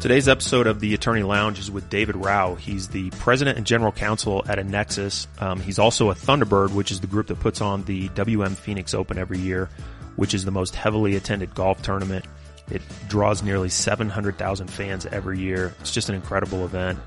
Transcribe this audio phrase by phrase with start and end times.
[0.00, 2.58] Today's episode of the Attorney Lounge is with David Rauch.
[2.58, 5.28] He's the president and general counsel at Annexus.
[5.38, 8.94] Um, he's also a Thunderbird, which is the group that puts on the WM Phoenix
[8.94, 9.68] Open every year,
[10.16, 12.24] which is the most heavily attended golf tournament.
[12.70, 15.74] It draws nearly 700,000 fans every year.
[15.80, 16.98] It's just an incredible event.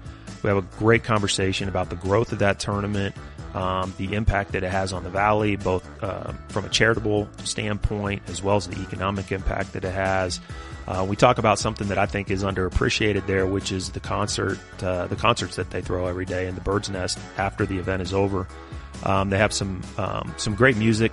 [0.44, 3.16] We have a great conversation about the growth of that tournament,
[3.54, 8.24] um, the impact that it has on the valley, both uh, from a charitable standpoint
[8.28, 10.40] as well as the economic impact that it has.
[10.88, 14.60] Uh, we talk about something that I think is underappreciated there, which is the concert,
[14.82, 18.02] uh, the concerts that they throw every day in the Bird's Nest after the event
[18.02, 18.48] is over.
[19.04, 21.12] Um, they have some um, some great music,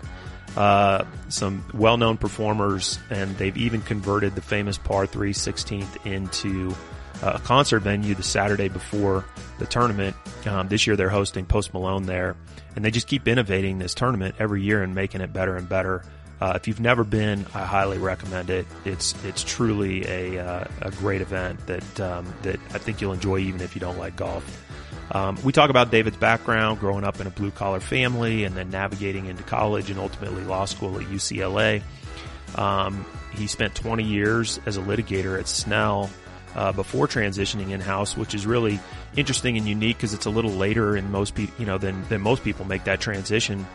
[0.57, 6.75] uh, some well-known performers, and they've even converted the famous Par 3 16th into
[7.23, 9.25] a concert venue the Saturday before
[9.59, 10.17] the tournament.
[10.47, 12.37] Um, this year they're hosting Post Malone there,
[12.77, 16.03] and they just keep innovating this tournament every year and making it better and better.
[16.41, 18.67] Uh, if you've never been, I highly recommend it.
[18.87, 23.39] It's it's truly a uh, a great event that um, that I think you'll enjoy
[23.39, 24.67] even if you don't like golf.
[25.13, 28.71] Um, we talk about David's background, growing up in a blue collar family, and then
[28.71, 31.83] navigating into college and ultimately law school at UCLA.
[32.55, 36.11] Um, he spent 20 years as a litigator at Snell
[36.55, 38.81] uh, before transitioning in house, which is really
[39.17, 42.21] interesting and unique because it's a little later in most people, you know, than than
[42.21, 43.67] most people make that transition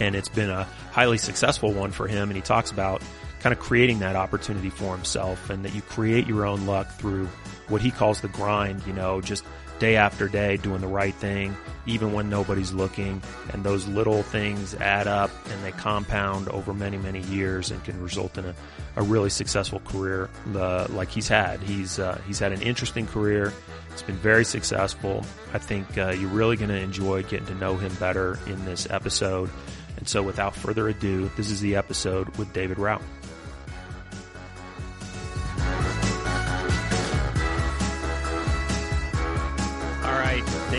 [0.00, 2.28] and it's been a highly successful one for him.
[2.28, 3.02] And he talks about
[3.40, 7.26] kind of creating that opportunity for himself and that you create your own luck through
[7.68, 9.44] what he calls the grind, you know, just
[9.82, 13.20] day after day doing the right thing, even when nobody's looking.
[13.52, 18.00] And those little things add up and they compound over many, many years and can
[18.00, 18.54] result in a,
[18.94, 21.58] a really successful career uh, like he's had.
[21.60, 23.52] He's, uh, he's had an interesting career.
[23.90, 25.26] It's been very successful.
[25.52, 28.88] I think uh, you're really going to enjoy getting to know him better in this
[28.88, 29.50] episode.
[29.96, 33.02] And so without further ado, this is the episode with David Rauch.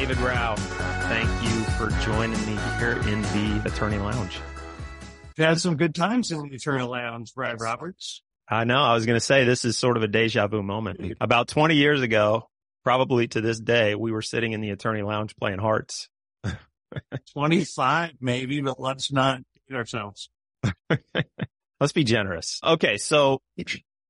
[0.04, 0.60] David Rauch,
[1.08, 4.38] thank you for joining me here in the Attorney Lounge.
[5.38, 8.22] We've had some good times in the Attorney Lounge, Brad Roberts.
[8.46, 8.82] I know.
[8.82, 11.14] I was going to say this is sort of a deja vu moment.
[11.22, 12.50] About 20 years ago,
[12.84, 16.10] probably to this day, we were sitting in the Attorney Lounge playing hearts
[17.32, 20.30] 25 maybe, but let's not beat ourselves.
[21.80, 22.60] let's be generous.
[22.62, 22.98] Okay.
[22.98, 23.42] So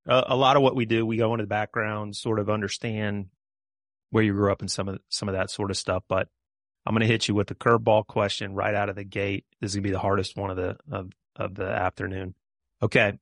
[0.07, 3.27] a, a, lot of what we do, we go into the background, sort of understand
[4.13, 6.03] where you grew up and some of, some of that sort of stuff.
[6.07, 6.27] But
[6.85, 9.43] I'm going to hit you with the curveball question right out of the gate.
[9.59, 12.35] This is going to be the hardest one of the, of, of the afternoon.
[12.79, 13.13] Okay.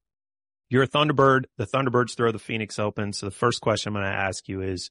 [0.69, 1.45] You're a Thunderbird.
[1.57, 3.13] The Thunderbirds throw the Phoenix Open.
[3.13, 4.89] So the first question I'm going to ask you is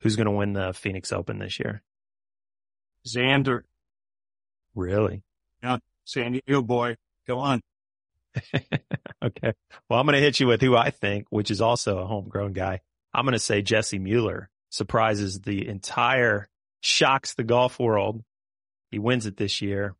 [0.00, 1.82] who's going to win the Phoenix Open this year?
[3.06, 3.64] Xander.
[4.74, 5.24] Really?
[5.62, 5.76] Yeah.
[6.04, 6.96] San Diego boy.
[7.26, 7.60] Go on.
[9.22, 9.52] okay.
[9.90, 12.54] Well, I'm going to hit you with who I think, which is also a homegrown
[12.54, 12.80] guy.
[13.12, 16.48] I'm going to say Jesse Mueller surprises the entire,
[16.80, 18.22] shocks the golf world.
[18.90, 19.94] He wins it this year.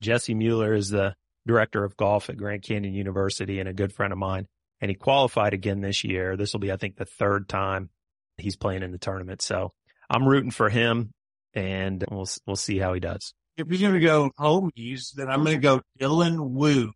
[0.00, 1.14] Jesse Mueller is the
[1.46, 4.46] director of golf at Grand Canyon University and a good friend of mine.
[4.80, 6.36] And he qualified again this year.
[6.36, 7.90] This will be, I think, the third time
[8.36, 9.40] he's playing in the tournament.
[9.40, 9.72] So
[10.10, 11.12] I'm rooting for him
[11.54, 15.42] and we'll, we'll see how he does if you're going to go homies, then I'm
[15.42, 16.92] going to go Dylan Wu,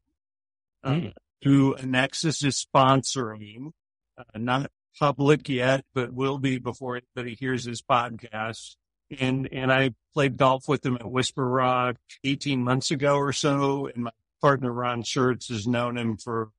[0.85, 1.13] uh, mm.
[1.43, 3.71] who Annexus is sponsoring,
[4.19, 8.77] uh, not public yet, but will be before anybody hears this podcast.
[9.19, 13.87] And, and I played golf with him at Whisper Rock 18 months ago or so.
[13.87, 16.51] And my partner, Ron Schertz, has known him for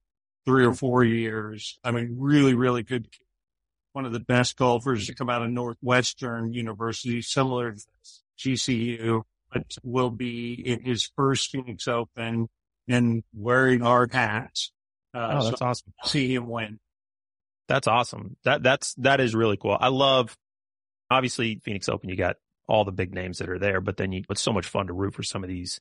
[0.46, 1.80] three or four years.
[1.84, 3.08] I mean, really, really good.
[3.94, 7.82] One of the best golfers to come out of Northwestern University, similar to
[8.40, 12.48] GCU but will be in his first Phoenix Open
[12.88, 14.72] and wearing our hats.
[15.14, 15.94] Uh, oh, that's so awesome.
[16.06, 16.80] See him win.
[17.74, 18.38] That's awesome.
[18.44, 19.78] That, that's, that is really cool.
[19.80, 20.36] I love,
[21.10, 22.38] obviously Phoenix Open, you got
[22.68, 24.94] all the big names that are there, but then you, it's so much fun to
[24.94, 25.80] root for some of these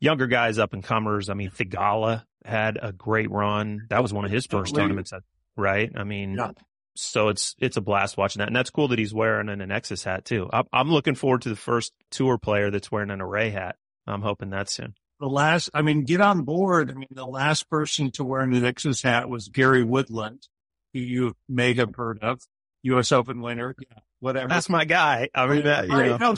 [0.00, 1.28] younger guys up and comers.
[1.28, 3.86] I mean, Theegala had a great run.
[3.90, 5.12] That was one of his first tournaments,
[5.56, 5.90] right?
[5.94, 6.52] I mean, yeah
[6.94, 10.04] so it's it's a blast watching that, and that's cool that he's wearing an Annexus
[10.04, 10.48] hat too.
[10.52, 13.76] I'm, I'm looking forward to the first tour player that's wearing an array hat.
[14.06, 14.94] I'm hoping that's soon.
[15.20, 16.90] The last, I mean, get on board.
[16.90, 20.48] I mean, the last person to wear an Annexus hat was Gary Woodland,
[20.92, 22.40] who you may have heard of,
[22.82, 23.12] U.S.
[23.12, 24.48] Open winner, yeah, whatever.
[24.48, 25.28] That's my guy.
[25.34, 26.34] I mean, that, you know.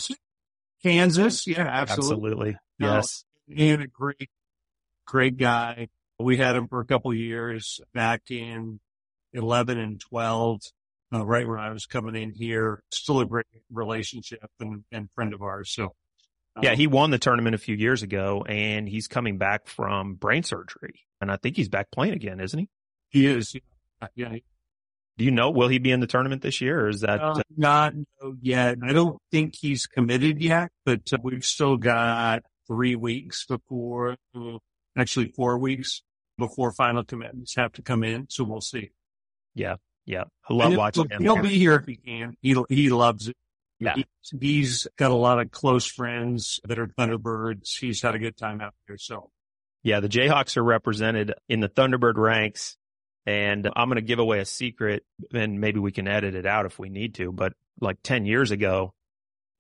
[0.83, 3.25] Kansas, yeah, absolutely, absolutely, yes.
[3.49, 4.29] No, and a great,
[5.07, 5.89] great guy.
[6.19, 8.81] We had him for a couple years back in
[9.33, 10.61] 11 and 12,
[11.13, 12.83] uh, right when I was coming in here.
[12.93, 15.73] Still a great relationship and, and friend of ours.
[15.73, 15.95] So
[16.63, 20.43] Yeah, he won the tournament a few years ago and he's coming back from brain
[20.45, 21.01] surgery.
[21.21, 22.69] And I think he's back playing again, isn't he?
[23.09, 23.57] He is.
[24.15, 24.37] Yeah.
[25.17, 27.21] Do you know, will he be in the tournament this year or is that?
[27.23, 27.95] Uh, not
[28.41, 28.79] yet.
[28.83, 34.59] I don't think he's committed yet, but uh, we've still got three weeks before, uh,
[34.99, 36.03] actually four weeks
[36.37, 38.27] before final commitments have to come in.
[38.29, 38.91] So we'll see.
[39.55, 39.77] Yeah.
[40.05, 40.25] Yeah.
[40.49, 41.23] I love watching him.
[41.23, 42.35] He'll be here if he can.
[42.43, 43.37] He, he loves it.
[43.79, 43.95] Yeah.
[43.95, 44.07] He,
[44.41, 47.79] he's got a lot of close friends that are Thunderbirds.
[47.79, 48.99] He's had a good time out there.
[48.99, 49.31] So
[49.85, 52.77] yeah, the Jayhawks are represented in the Thunderbird ranks
[53.27, 56.67] and I'm going to give away a secret and maybe we can edit it out
[56.67, 57.33] if we need to.
[57.33, 58.93] But like 10 years ago,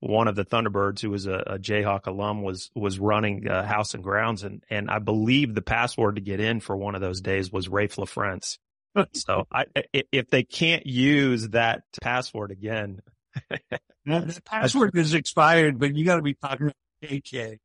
[0.00, 3.94] one of the Thunderbirds who was a, a Jayhawk alum was, was running uh, house
[3.94, 4.42] and grounds.
[4.42, 7.68] And, and I believe the password to get in for one of those days was
[7.68, 8.58] Raef LaFrentz.
[9.14, 9.64] so I,
[10.12, 13.00] if they can't use that password again,
[14.04, 17.58] the password is expired, but you got to be talking about AK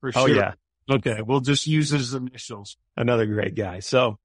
[0.00, 0.22] for oh, sure.
[0.22, 0.52] Oh yeah.
[0.90, 1.20] Okay.
[1.22, 2.76] We'll just use his initials.
[2.96, 3.80] Another great guy.
[3.80, 4.18] So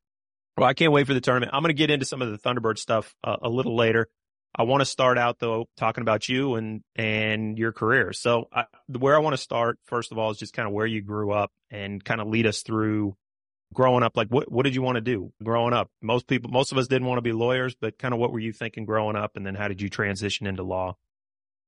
[0.62, 1.54] well, I can't wait for the tournament.
[1.56, 4.08] I'm going to get into some of the Thunderbird stuff uh, a little later.
[4.56, 8.14] I want to start out though talking about you and and your career.
[8.14, 10.86] So I, where I want to start first of all is just kind of where
[10.86, 13.16] you grew up and kind of lead us through
[13.74, 14.16] growing up.
[14.16, 15.90] Like what what did you want to do growing up?
[16.00, 18.40] Most people, most of us didn't want to be lawyers, but kind of what were
[18.40, 20.96] you thinking growing up, and then how did you transition into law?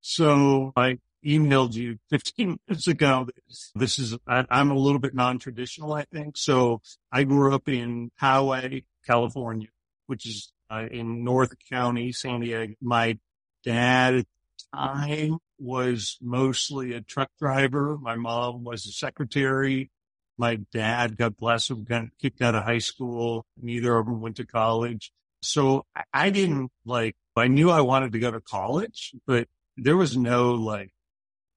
[0.01, 3.28] So I emailed you 15 minutes ago.
[3.75, 6.38] This is, I, am a little bit non-traditional, I think.
[6.38, 6.81] So
[7.12, 9.70] I grew up in Poway, California,
[10.08, 12.74] which is uh, in North County, San Diego.
[12.81, 13.18] My
[13.64, 17.98] dad at the time was mostly a truck driver.
[17.98, 19.92] My mom was a secretary.
[20.38, 23.46] My dad, God bless him, got kicked out of high school.
[23.62, 25.12] Neither of them went to college.
[25.42, 29.48] So I didn't like, I knew I wanted to go to college, but
[29.78, 30.92] there was no like,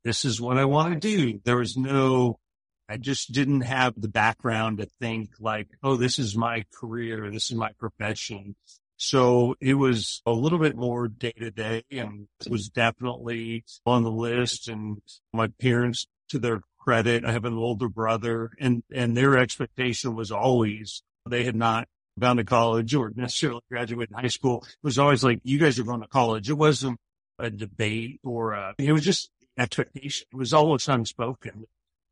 [0.06, 1.40] this is what I want to do.
[1.44, 2.38] There was no,
[2.88, 7.28] I just didn't have the background to think like, oh, this is my career.
[7.32, 8.54] This is my profession.
[8.98, 14.10] So it was a little bit more day to day and was definitely on the
[14.10, 14.68] list.
[14.68, 20.14] And my parents, to their credit, I have an older brother and, and their expectation
[20.14, 21.88] was always they had not
[22.18, 24.64] gone to college or necessarily graduated high school.
[24.64, 26.48] It was always like, you guys are going to college.
[26.48, 26.98] It wasn't
[27.38, 30.26] a debate or a, it was just expectation.
[30.32, 31.66] It was almost unspoken.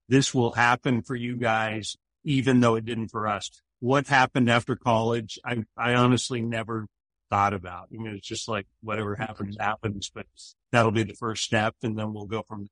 [0.08, 3.50] This will happen for you guys, even though it didn't for us.
[3.80, 5.38] What happened after college?
[5.44, 6.86] I, I honestly never
[7.30, 7.88] thought about.
[7.92, 10.26] I mean, it's just like whatever happens, happens, but
[10.72, 12.68] that'll be the first step and then we'll go from.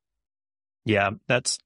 [0.85, 1.59] Yeah, that's,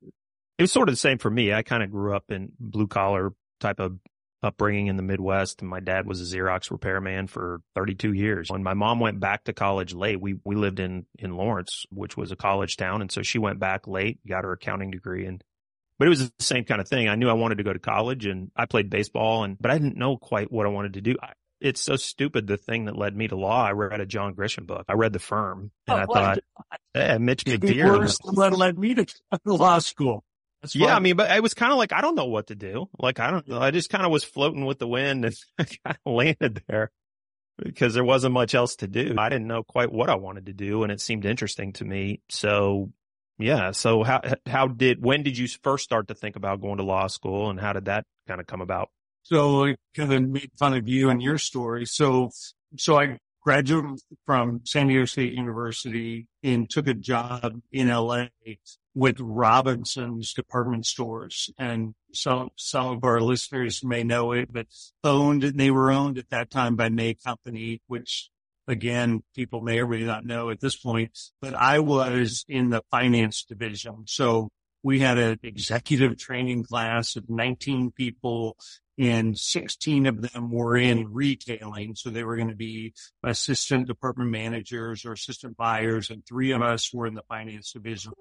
[0.58, 1.52] it was sort of the same for me.
[1.52, 3.98] I kind of grew up in blue collar type of
[4.42, 5.60] upbringing in the Midwest.
[5.60, 8.50] And my dad was a Xerox repairman for 32 years.
[8.50, 12.16] When my mom went back to college late, we, we lived in, in Lawrence, which
[12.16, 13.00] was a college town.
[13.00, 15.42] And so she went back late, got her accounting degree and,
[15.98, 17.08] but it was the same kind of thing.
[17.08, 19.78] I knew I wanted to go to college and I played baseball and, but I
[19.78, 21.16] didn't know quite what I wanted to do.
[21.22, 22.46] I, it's so stupid.
[22.46, 24.84] The thing that led me to law, I read a John Grisham book.
[24.88, 26.38] I read The Firm and oh, I thought,
[26.94, 28.18] yeah, Mitch McDeere.
[28.24, 29.06] What led me to
[29.46, 30.22] law school.
[30.74, 32.88] Yeah, I mean, but I was kind of like, I don't know what to do.
[32.98, 33.52] Like, I don't.
[33.52, 36.90] I just kind of was floating with the wind and kind of landed there
[37.58, 39.14] because there wasn't much else to do.
[39.18, 42.20] I didn't know quite what I wanted to do and it seemed interesting to me.
[42.28, 42.92] So
[43.38, 43.72] yeah.
[43.72, 47.06] So how, how did, when did you first start to think about going to law
[47.06, 48.90] school and how did that kind of come about?
[49.22, 51.84] So I kind of made fun of you and your story.
[51.84, 52.30] So,
[52.76, 58.26] so I graduated from San Diego State University and took a job in LA
[58.96, 61.50] with Robinson's department stores.
[61.58, 64.66] And some, some of our listeners may know it, but
[65.04, 68.30] owned, they were owned at that time by May Company, which
[68.66, 72.82] again, people may or may not know at this point, but I was in the
[72.90, 74.04] finance division.
[74.06, 74.48] So
[74.82, 78.56] we had an executive training class of 19 people
[78.98, 81.96] and 16 of them were in retailing.
[81.96, 86.08] So they were going to be assistant department managers or assistant buyers.
[86.08, 88.12] And three of us were in the finance division.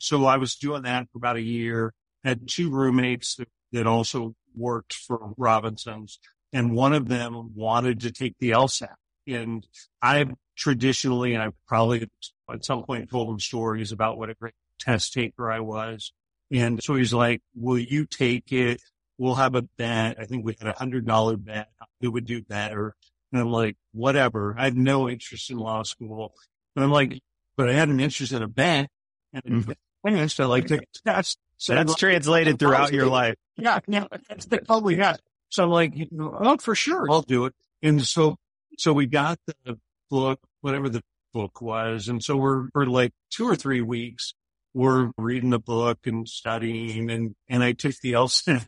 [0.00, 1.92] So I was doing that for about a year,
[2.24, 6.18] had two roommates that, that also worked for Robinsons
[6.52, 8.94] and one of them wanted to take the LSAT.
[9.26, 9.66] And
[10.00, 10.26] I
[10.56, 12.08] traditionally, and I probably
[12.50, 16.12] at some point told him stories about what a great test taker I was.
[16.50, 18.80] And so he's like, will you take it?
[19.18, 20.18] We'll have a bet.
[20.18, 21.68] I think we had a hundred dollar bet.
[22.00, 22.94] Who would do better?
[23.32, 24.54] And I'm like, whatever.
[24.56, 26.32] I had no interest in law school.
[26.74, 27.20] And I'm like,
[27.56, 28.88] but I had an interest in a bet.
[29.34, 29.72] And mm-hmm.
[30.04, 30.66] I like
[31.04, 31.38] test.
[31.56, 33.36] So that's like, translated throughout your life.
[33.56, 33.80] Yeah.
[33.86, 34.06] Yeah.
[34.28, 35.20] That's the probably had.
[35.48, 37.10] So I'm like, oh, for sure.
[37.10, 37.54] I'll do it.
[37.82, 38.36] And so,
[38.76, 39.78] so we got the
[40.10, 41.02] book, whatever the
[41.32, 42.08] book was.
[42.08, 44.34] And so we're for like two or three weeks
[44.74, 48.66] we're reading the book and studying and, and I took the LSAT.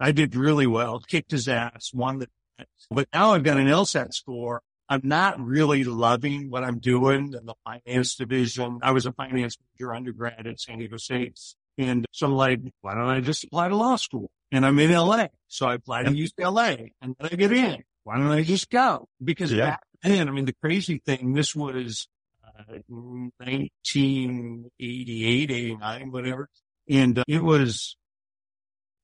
[0.00, 2.28] I did really well, kicked his ass, won the,
[2.90, 4.62] but now I've got an LSAT score.
[4.94, 8.78] I'm not really loving what I'm doing in the finance division.
[8.82, 11.38] I was a finance major undergrad at San Diego State.
[11.76, 14.30] And so I'm like, why don't I just apply to law school?
[14.52, 15.26] And I'm in LA.
[15.48, 17.82] So I applied to UCLA and then I get in.
[18.04, 19.08] Why don't I just go?
[19.22, 19.70] Because Yeah.
[19.70, 22.06] back then, I mean, the crazy thing, this was
[22.46, 26.48] uh, 1988, 89, whatever.
[26.88, 27.96] And uh, it was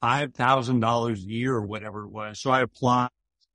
[0.04, 2.40] $5,000 a year or whatever it was.
[2.40, 3.08] So I apply,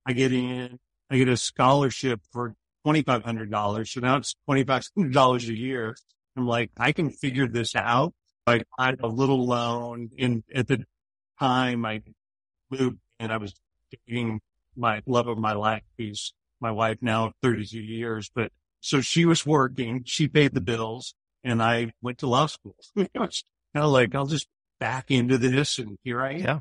[0.06, 3.88] I get in, I get a scholarship for $2,500.
[3.88, 5.96] So now it's $2,500 a year.
[6.36, 8.14] I'm like, I can figure this out.
[8.48, 10.86] Like I had a little loan in at the
[11.40, 12.02] time I
[12.70, 13.56] moved and I was
[14.08, 14.42] dating
[14.76, 15.84] my love of my life.
[15.98, 21.16] He's my wife now 32 years, but so she was working, she paid the bills
[21.44, 22.76] and I went to law school.
[22.96, 23.44] it was
[23.74, 24.48] kind of like, I'll just
[24.80, 26.40] back into this and here I am.
[26.40, 26.60] Yeah.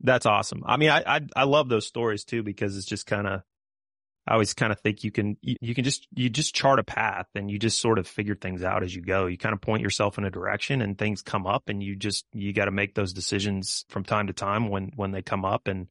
[0.00, 0.64] That's awesome.
[0.66, 3.42] I mean, I, I, I love those stories too, because it's just kind of,
[4.26, 6.84] I always kind of think you can, you, you can just, you just chart a
[6.84, 9.26] path and you just sort of figure things out as you go.
[9.26, 12.24] You kind of point yourself in a direction and things come up and you just,
[12.32, 15.66] you got to make those decisions from time to time when, when they come up.
[15.66, 15.88] And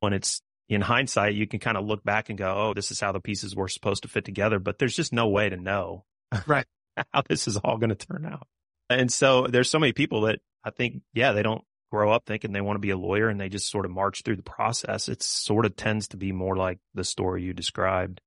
[0.00, 2.98] when it's in hindsight, you can kind of look back and go, Oh, this is
[3.00, 6.04] how the pieces were supposed to fit together, but there's just no way to know
[6.46, 6.66] Right.
[7.12, 8.46] how this is all going to turn out.
[8.90, 12.52] And so there's so many people that I think, yeah, they don't grow up thinking
[12.52, 15.08] they want to be a lawyer and they just sort of march through the process.
[15.08, 18.20] It sort of tends to be more like the story you described.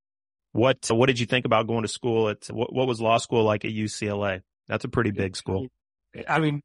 [0.52, 3.44] What, what did you think about going to school at, what, what was law school
[3.44, 4.42] like at UCLA?
[4.68, 5.68] That's a pretty big school.
[6.28, 6.62] I mean,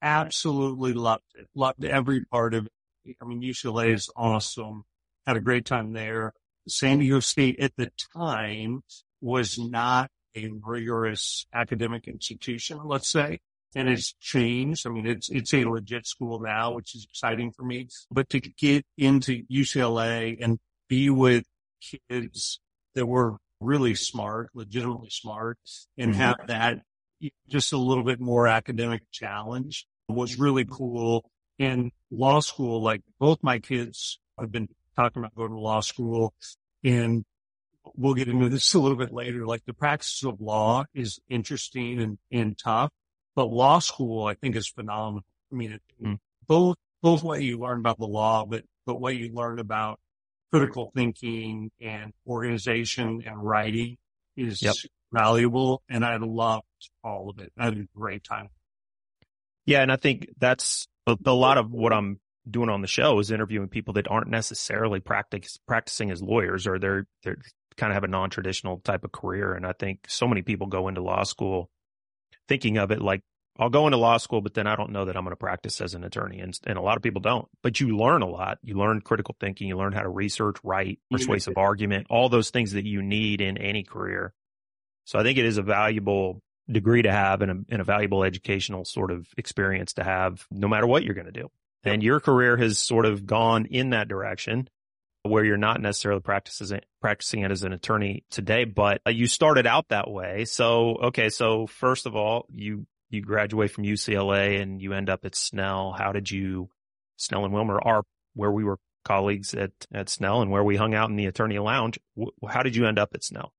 [0.00, 1.46] absolutely loved it.
[1.54, 2.66] Loved every part of
[3.04, 3.16] it.
[3.20, 4.84] I mean, UCLA is awesome.
[5.26, 6.32] Had a great time there.
[6.66, 8.82] San Diego State at the time
[9.20, 13.40] was not a rigorous academic institution, let's say.
[13.74, 14.86] And it's changed.
[14.86, 17.88] I mean, it's, it's a legit school now, which is exciting for me.
[18.10, 21.44] But to get into UCLA and be with
[21.80, 22.60] kids
[22.94, 25.58] that were really smart, legitimately smart
[25.98, 26.16] and Mhm.
[26.16, 26.82] have that
[27.48, 31.30] just a little bit more academic challenge was really cool.
[31.58, 36.34] And law school, like both my kids have been talking about going to law school
[36.82, 37.24] and
[37.96, 39.46] we'll get into this a little bit later.
[39.46, 42.90] Like the practice of law is interesting and, and tough,
[43.34, 45.24] but law school I think is phenomenal.
[45.52, 46.18] I mean, it, Mm.
[46.46, 49.98] both, both what you learn about the law, but, but what you learn about
[50.52, 53.96] critical thinking and organization and writing
[54.36, 54.74] is Yep.
[55.12, 55.82] valuable.
[55.88, 56.64] And I loved
[57.02, 57.52] all of it.
[57.58, 58.48] I had a great time.
[59.66, 59.82] Yeah.
[59.82, 63.30] And I think that's a, a lot of what I'm doing on the show is
[63.30, 67.38] interviewing people that aren't necessarily practice, practicing as lawyers or they're, they're
[67.76, 69.54] kind of have a non-traditional type of career.
[69.54, 71.70] And I think so many people go into law school
[72.48, 73.20] thinking of it like,
[73.56, 75.80] I'll go into law school, but then I don't know that I'm going to practice
[75.80, 76.40] as an attorney.
[76.40, 78.58] And, and a lot of people don't, but you learn a lot.
[78.62, 79.68] You learn critical thinking.
[79.68, 83.56] You learn how to research, write, persuasive argument, all those things that you need in
[83.56, 84.34] any career.
[85.04, 88.24] So I think it is a valuable degree to have and a, and a valuable
[88.24, 91.48] educational sort of experience to have no matter what you're going to do.
[91.84, 94.68] And your career has sort of gone in that direction
[95.24, 99.66] where you're not necessarily practicing practicing it as an attorney today, but uh, you started
[99.66, 100.44] out that way.
[100.44, 101.30] So, okay.
[101.30, 105.94] So first of all, you, you graduate from UCLA and you end up at Snell.
[105.96, 106.68] How did you,
[107.16, 108.04] Snell and Wilmer are
[108.34, 111.58] where we were colleagues at, at Snell and where we hung out in the attorney
[111.58, 111.98] lounge.
[112.48, 113.52] How did you end up at Snell?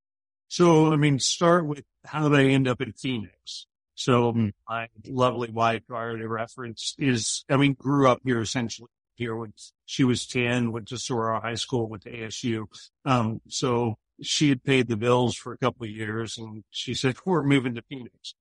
[0.47, 3.67] So, I mean, start with how I end up in Phoenix?
[3.95, 4.53] So Mm.
[4.67, 9.53] my lovely wife, I already referenced, is, I mean, grew up here essentially here when
[9.85, 12.65] she was 10, went to Saguaro High School, went to ASU.
[13.05, 17.15] Um, so she had paid the bills for a couple of years and she said,
[17.25, 18.35] we're moving to Phoenix.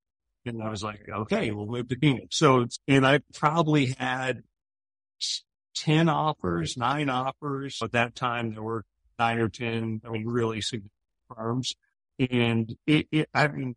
[0.46, 2.36] And I was like, okay, we'll move to Phoenix.
[2.36, 4.42] So, and I probably had
[5.76, 7.80] 10 offers, nine offers.
[7.82, 8.84] At that time, there were
[9.18, 10.92] nine or 10, I mean, really significant
[11.34, 11.74] firms.
[12.18, 13.74] And it, it, I mean,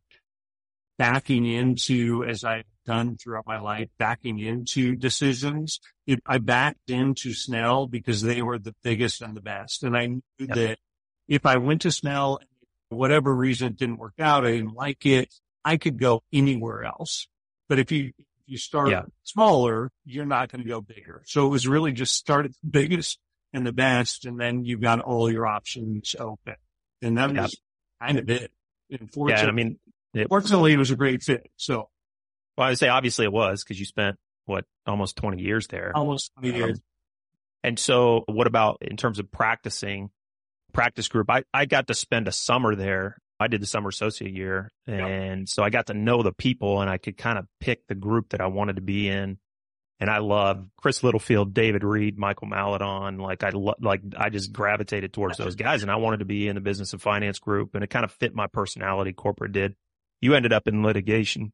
[0.98, 7.34] backing into, as I've done throughout my life, backing into decisions, it, I backed into
[7.34, 9.84] Snell because they were the biggest and the best.
[9.84, 10.50] And I knew Yep.
[10.56, 10.79] that
[11.27, 12.39] if I went to Snell,
[12.89, 15.32] for whatever reason it didn't work out, I didn't like it,
[15.63, 17.27] I could go anywhere else.
[17.70, 19.03] But if you, if you start Yeah.
[19.24, 21.22] smaller, you're not going to go bigger.
[21.25, 23.20] So it was really just start at the biggest
[23.53, 26.56] and the best, and then you've got all your options open.
[27.01, 27.41] And that Yeah.
[27.44, 27.56] was
[28.01, 28.51] kind of it.
[28.89, 29.46] And Yeah.
[29.46, 29.79] I mean,
[30.13, 31.51] it, fortunately, it was a great fit.
[31.58, 31.89] So
[32.58, 35.92] well, I would say obviously it was because you spent what almost 20 years there.
[35.96, 36.78] almost 20 years.
[36.78, 36.84] Um,
[37.64, 40.10] and so what about in terms of practicing
[40.74, 41.30] practice group?
[41.30, 44.72] I, I got to spend a summer there I did the summer associate year.
[44.88, 45.50] And yep.
[45.50, 48.30] so I got to know the people and I could kind of pick the group
[48.30, 49.38] that I wanted to be in.
[50.00, 53.20] And I love Chris Littlefield, David Reed, Michael Maladon.
[53.20, 56.48] Like I lo- like I just gravitated towards those guys and I wanted to be
[56.48, 59.14] in the business and finance group and it kind of fit my personality.
[59.14, 59.76] Corporate did.
[60.22, 61.52] You ended up in litigation.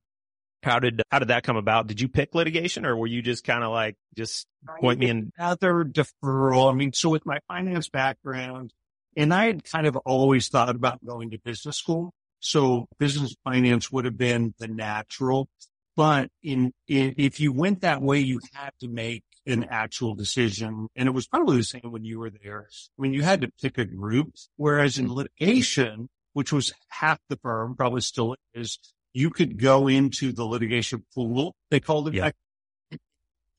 [0.64, 1.88] How did how did that come about?
[1.88, 4.48] Did you pick litigation, or were you just kind of like just
[4.80, 5.32] point me in?
[5.38, 6.72] Other deferral.
[6.72, 8.74] I mean, so with my finance background,
[9.16, 12.14] and I had kind of always thought about going to business school.
[12.40, 15.48] So business finance would have been the natural.
[15.96, 20.88] But in, in, if you went that way, you had to make an actual decision.
[20.96, 22.68] And it was probably the same when you were there.
[22.98, 24.34] I mean, you had to pick a group.
[24.56, 28.80] Whereas in litigation, which was half the firm, probably still is,
[29.14, 31.56] you could go into the litigation pool.
[31.70, 32.32] They called it yeah.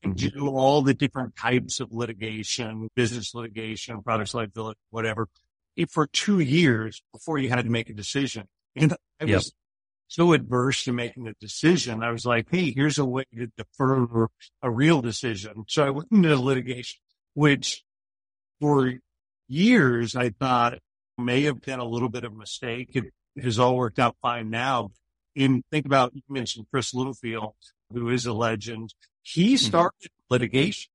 [0.03, 0.37] and mm-hmm.
[0.37, 5.27] do all the different types of litigation, business litigation, products liability, whatever,
[5.89, 8.47] for two years before you had to make a decision.
[8.75, 9.37] And I yep.
[9.37, 9.53] was
[10.07, 12.03] so adverse to making a decision.
[12.03, 14.27] I was like, Hey, here's a way to defer
[14.61, 15.63] a real decision.
[15.67, 16.99] So I went into litigation,
[17.33, 17.83] which
[18.59, 18.93] for
[19.47, 20.79] years I thought
[21.17, 22.89] may have been a little bit of a mistake.
[22.93, 23.05] It
[23.41, 24.91] has all worked out fine now
[25.35, 27.53] in think about you mentioned Chris Littlefield,
[27.91, 28.93] who is a legend.
[29.21, 29.65] He mm-hmm.
[29.65, 30.33] started mm-hmm.
[30.33, 30.91] litigation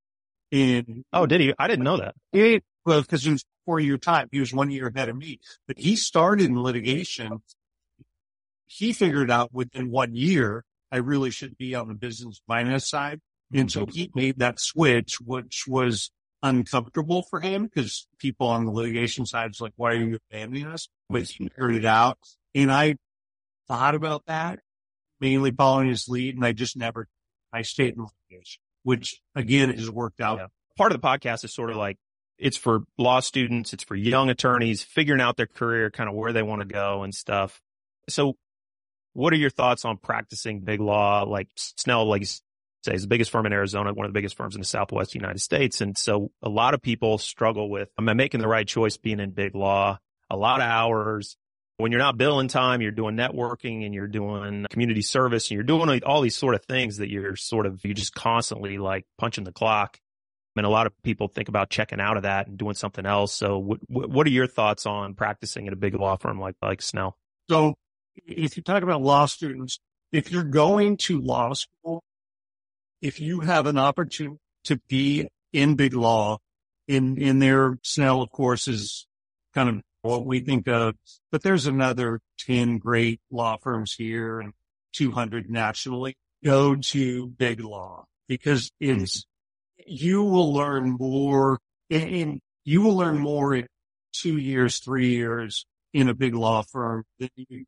[0.49, 1.53] in Oh, did he?
[1.57, 2.15] I didn't know that.
[2.33, 4.27] It well, because it was four year time.
[4.31, 5.39] He was one year ahead of me.
[5.67, 7.41] But he started in litigation.
[8.67, 13.21] He figured out within one year I really should be on the business finance side.
[13.53, 18.71] And so he made that switch, which was uncomfortable for him because people on the
[18.71, 20.87] litigation side is like, why are you abandoning us?
[21.09, 22.17] But he figured it out.
[22.55, 22.95] And I
[23.71, 24.59] thought about that,
[25.21, 27.07] mainly following his lead, and I just never,
[27.53, 30.39] I stayed in litigation, which again has worked out.
[30.39, 30.47] Yeah.
[30.77, 31.97] Part of the podcast is sort of like
[32.37, 36.33] it's for law students, it's for young attorneys figuring out their career, kind of where
[36.33, 37.61] they want to go and stuff.
[38.09, 38.35] So,
[39.13, 41.23] what are your thoughts on practicing big law?
[41.23, 44.35] Like Snell, like you say, is the biggest firm in Arizona, one of the biggest
[44.35, 48.09] firms in the Southwest United States, and so a lot of people struggle with, am
[48.09, 49.99] I making the right choice being in big law?
[50.29, 51.37] A lot of hours,
[51.81, 55.63] when you're not billing time, you're doing networking and you're doing community service and you're
[55.63, 59.43] doing all these sort of things that you're sort of, you just constantly like punching
[59.43, 59.99] the clock.
[60.55, 63.33] And a lot of people think about checking out of that and doing something else.
[63.33, 66.81] So what, what are your thoughts on practicing at a big law firm like, like
[66.81, 67.17] Snell?
[67.49, 67.75] So
[68.25, 69.79] if you talk about law students,
[70.11, 72.03] if you're going to law school,
[73.01, 76.37] if you have an opportunity to be in big law
[76.87, 79.07] in, in their Snell, of course, is
[79.53, 80.95] kind of what we think of,
[81.31, 84.53] but there's another 10 great law firms here and
[84.93, 86.15] 200 nationally.
[86.43, 89.25] Go to big law because it's,
[89.85, 91.59] you will learn more
[91.89, 93.67] in, you will learn more in
[94.11, 97.65] two years, three years in a big law firm than you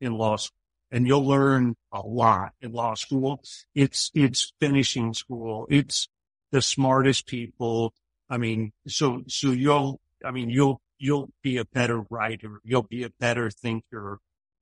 [0.00, 0.56] in law school.
[0.90, 3.42] And you'll learn a lot in law school.
[3.74, 5.66] It's, it's finishing school.
[5.70, 6.08] It's
[6.52, 7.94] the smartest people.
[8.28, 12.60] I mean, so, so you'll, I mean, you'll you'll be a better writer.
[12.64, 14.20] You'll be a better thinker.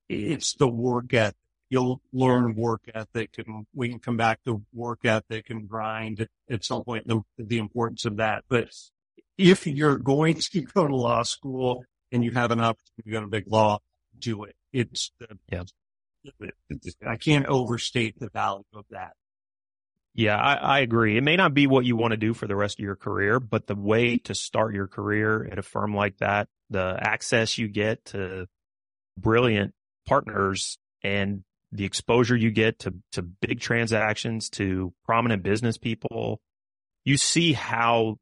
[0.09, 1.37] It's the work ethic.
[1.71, 6.65] You'll learn work ethic and we can come back to work ethic and grind at
[6.65, 8.43] some point, the, the importance of that.
[8.49, 8.71] But
[9.39, 13.21] if you're going to go to law school and you have an opportunity to go
[13.21, 13.79] to big law,
[14.19, 14.57] do it.
[14.73, 15.63] It's the, yeah.
[17.07, 19.13] I can't overstate the value of that.
[20.15, 21.17] Yeah, I, I, agree.
[21.17, 23.41] It may not be what you want to do for the rest of your career,
[23.41, 27.67] but the way to start your career at a firm like that, the access you
[27.67, 28.47] get to
[29.19, 29.73] brilliant
[30.07, 36.43] partners and the exposure you get to, to big transactions, to prominent business people,
[37.05, 38.19] you see how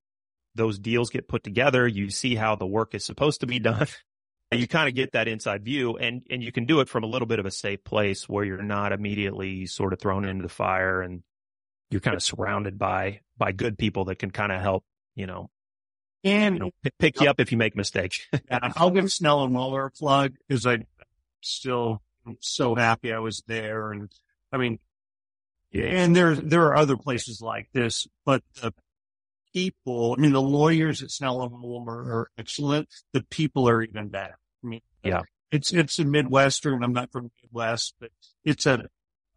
[0.55, 1.89] those deals get put together.
[1.89, 3.89] You see how the work is supposed to be done.
[4.53, 7.07] you kind of get that inside view and, and you can do it from a
[7.07, 10.49] little bit of a safe place where you're not immediately sort of thrown into the
[10.49, 11.23] fire and
[11.91, 15.51] you're kind of surrounded by by good people that can kind of help, you know,
[16.25, 18.21] and you know, pick, you up if you make mistakes.
[18.33, 20.79] yeah, I'll give Snell and Wilmer a plug because I
[21.41, 22.03] still
[22.39, 24.11] still so happy I was there, and
[24.53, 24.79] I mean,
[25.75, 28.73] and there there are other places like this, but the
[29.53, 32.89] people, I mean, the lawyers at Snell and Wilmer are excellent.
[33.13, 34.39] The people are even better.
[34.63, 36.85] I mean, yeah, it's it's a Midwestern.
[36.85, 38.11] I'm not from Midwest, but
[38.45, 38.87] it's a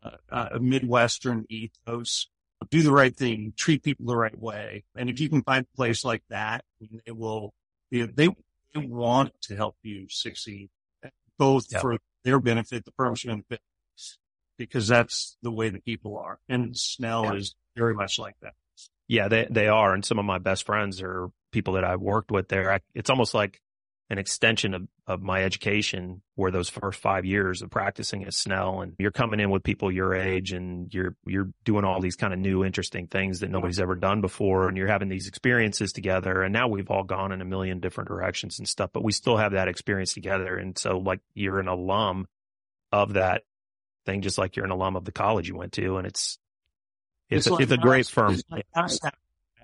[0.04, 2.28] a, a Midwestern ethos
[2.70, 4.84] do the right thing, treat people the right way.
[4.96, 6.64] And if you can find a place like that,
[7.06, 7.54] it will,
[7.92, 8.30] they, they
[8.76, 10.70] want to help you succeed,
[11.38, 11.82] both yep.
[11.82, 13.60] for their benefit, the firm's benefit,
[14.58, 16.40] because that's the way the people are.
[16.48, 17.36] And Snell yep.
[17.36, 18.54] is very much like that.
[19.08, 19.94] Yeah, they, they are.
[19.94, 22.72] And some of my best friends are people that I've worked with there.
[22.72, 23.60] I, it's almost like
[24.10, 28.82] an extension of of my education were those first five years of practicing at Snell
[28.82, 32.34] and you're coming in with people your age and you're, you're doing all these kind
[32.34, 34.70] of new, interesting things that nobody's ever done before.
[34.70, 36.42] And you're having these experiences together.
[36.42, 39.36] And now we've all gone in a million different directions and stuff, but we still
[39.36, 40.56] have that experience together.
[40.56, 42.28] And so like you're an alum
[42.94, 43.44] of that
[44.06, 45.98] thing, just like you're an alum of the college you went to.
[45.98, 46.38] And it's,
[47.30, 48.38] it's, it's, a, like it's a great firm.
[48.50, 48.68] Like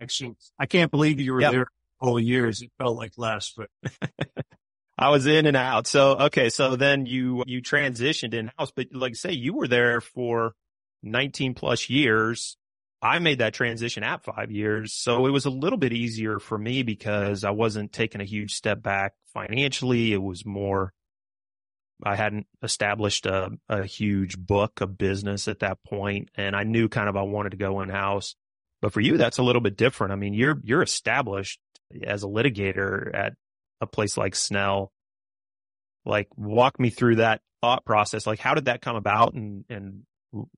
[0.01, 1.51] Actually, I can't believe you were yep.
[1.51, 1.67] there
[1.99, 2.61] whole years.
[2.61, 3.69] It felt like less, but
[4.97, 5.87] I was in and out.
[5.87, 6.49] So, okay.
[6.49, 10.53] So then you, you transitioned in house, but like say you were there for
[11.03, 12.57] 19 plus years.
[13.01, 14.93] I made that transition at five years.
[14.93, 18.53] So it was a little bit easier for me because I wasn't taking a huge
[18.53, 20.11] step back financially.
[20.11, 20.91] It was more,
[22.03, 26.89] I hadn't established a, a huge book of business at that point, and I knew
[26.89, 28.35] kind of I wanted to go in house.
[28.81, 30.13] But for you, that's a little bit different.
[30.13, 31.59] I mean, you're you're established
[32.03, 33.33] as a litigator at
[33.81, 34.91] a place like Snell.
[36.05, 38.25] Like, walk me through that thought process.
[38.25, 40.03] Like, how did that come about, and and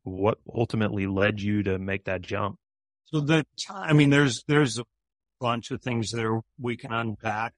[0.03, 2.57] what ultimately led you to make that jump?
[3.05, 4.85] So the I mean, there's there's a
[5.39, 7.53] bunch of things there we can unpack.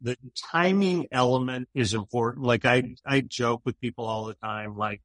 [0.00, 0.16] The
[0.52, 2.44] timing element is important.
[2.44, 5.02] Like I I joke with people all the time, like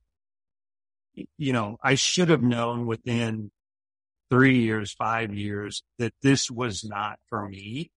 [1.38, 3.52] you know, I should have known within
[4.30, 7.92] three years, five years that this was not for me.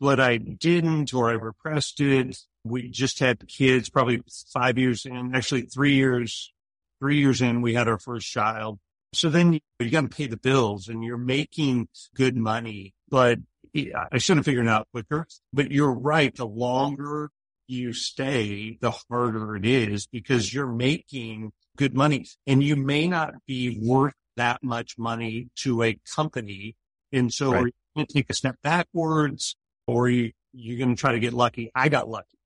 [0.00, 2.38] But I didn't or I repressed it.
[2.64, 6.52] We just had kids probably five years in, actually three years,
[7.00, 8.78] three years in, we had our first child.
[9.12, 13.38] So then you, you got to pay the bills and you're making good money, but
[13.74, 16.34] I should have figured it out quicker, but you're right.
[16.34, 17.30] The longer
[17.66, 23.34] you stay, the harder it is because you're making good money and you may not
[23.46, 26.76] be worth that much money to a company.
[27.12, 27.74] And so right.
[27.94, 29.56] you take a step backwards
[29.90, 31.70] or you, you're going to try to get lucky.
[31.74, 32.38] I got lucky.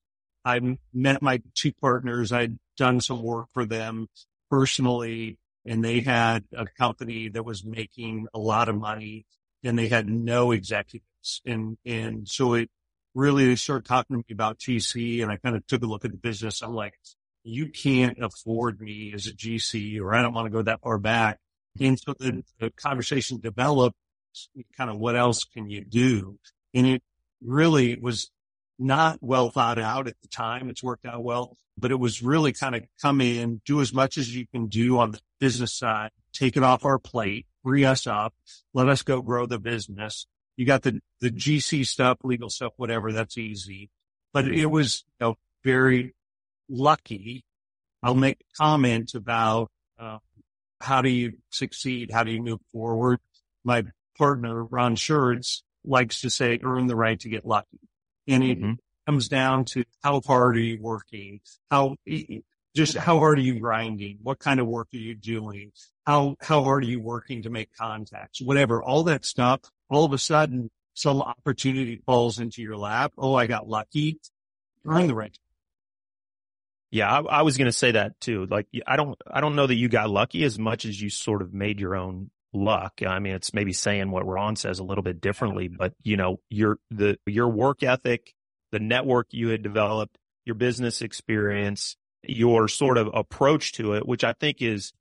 [0.45, 2.33] I met my two partners.
[2.33, 4.09] I'd done some work for them
[4.51, 9.27] personally and they had a company that was making a lot of money
[9.63, 11.41] and they had no executives.
[11.47, 12.71] And, and so it
[13.15, 16.05] really, they started talking to me about GC and I kind of took a look
[16.05, 16.63] at the business.
[16.63, 16.95] I'm like,
[17.43, 20.99] you can't afford me as a GC or I don't want to go that far
[20.99, 21.39] back.
[21.81, 23.97] And so the, the conversation developed
[24.77, 26.39] kind of what else can you do?
[26.75, 27.03] And it
[27.45, 28.31] really was
[28.79, 30.69] not well thought out at the time.
[30.69, 34.19] It's worked out well, but it was really kind of come in, do as much
[34.19, 38.07] as you can do on the business side, take it off our plate, free us
[38.07, 38.35] up,
[38.73, 40.27] let us go grow the business.
[40.57, 43.13] You got the, the GC stuff, legal stuff, whatever.
[43.13, 43.91] That's easy,
[44.33, 46.15] but it was you know, very
[46.69, 47.45] lucky.
[48.03, 50.19] I'll make a comment about, uh,
[50.81, 52.11] how do you succeed?
[52.13, 53.19] How do you move forward?
[53.65, 53.85] My
[54.17, 57.81] partner, Ron Schertz, likes to say, earn the right to get lucky.
[58.27, 58.73] And it mm-hmm.
[59.07, 61.41] comes down to how hard are you working?
[61.71, 61.97] How,
[62.75, 64.19] just how hard are you grinding?
[64.23, 65.73] What kind of work are you doing?
[66.07, 68.41] How, how hard are you working to make contacts?
[68.41, 69.61] Whatever, all that stuff.
[69.91, 73.13] All of a sudden, some opportunity falls into your lap.
[73.19, 74.19] Oh, I got lucky.
[74.87, 75.37] Earn the right.
[76.91, 78.47] Yeah, I, I was going to say that too.
[78.47, 81.43] Like, I don't, I don't know that you got lucky as much as you sort
[81.43, 83.01] of made your own luck.
[83.07, 86.41] I mean, it's maybe saying what Ron says a little bit differently, but you know,
[86.49, 88.33] your, the, your work ethic,
[88.73, 94.25] the network you had developed, your business experience, your sort of approach to it, which
[94.25, 94.93] I think is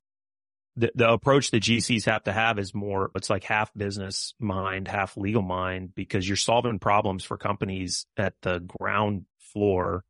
[0.76, 4.88] the, the approach that GCs have to have is more, it's like half business mind,
[4.88, 10.04] half legal mind, because you're solving problems for companies at the ground floor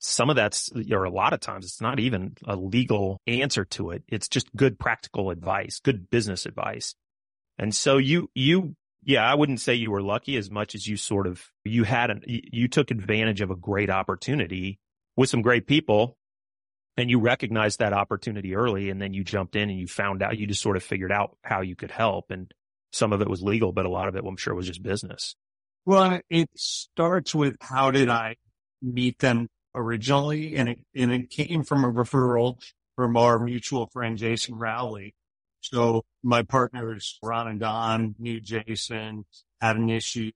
[0.00, 3.90] some of that's, or a lot of times it's not even a legal answer to
[3.90, 4.02] it.
[4.08, 6.94] It's just good practical advice, good business advice.
[7.58, 10.96] And so you, you, yeah, I wouldn't say you were lucky as much as you
[10.96, 14.78] sort of, you had an, you took advantage of a great opportunity
[15.16, 16.16] with some great people
[16.96, 20.38] and you recognized that opportunity early and then you jumped in and you found out,
[20.38, 22.30] you just sort of figured out how you could help.
[22.30, 22.50] And
[22.90, 25.36] some of it was legal, but a lot of it, I'm sure was just business.
[25.84, 28.36] Well, it starts with how did I
[28.80, 32.62] meet them originally, and it, and it came from a referral
[32.96, 35.14] from our mutual friend, Jason Rowley.
[35.60, 39.24] So my partners, Ron and Don, knew Jason,
[39.60, 40.32] had an issue,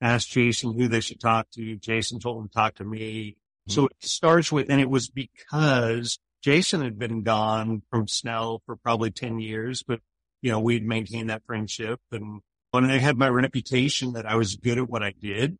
[0.00, 1.76] asked Jason who they should talk to.
[1.76, 3.36] Jason told them to talk to me.
[3.68, 3.72] Mm-hmm.
[3.72, 8.76] So it starts with, and it was because Jason had been gone from Snell for
[8.76, 10.00] probably 10 years, but
[10.40, 12.40] you know, we'd maintained that friendship and
[12.70, 15.58] when I had my reputation that I was good at what I did,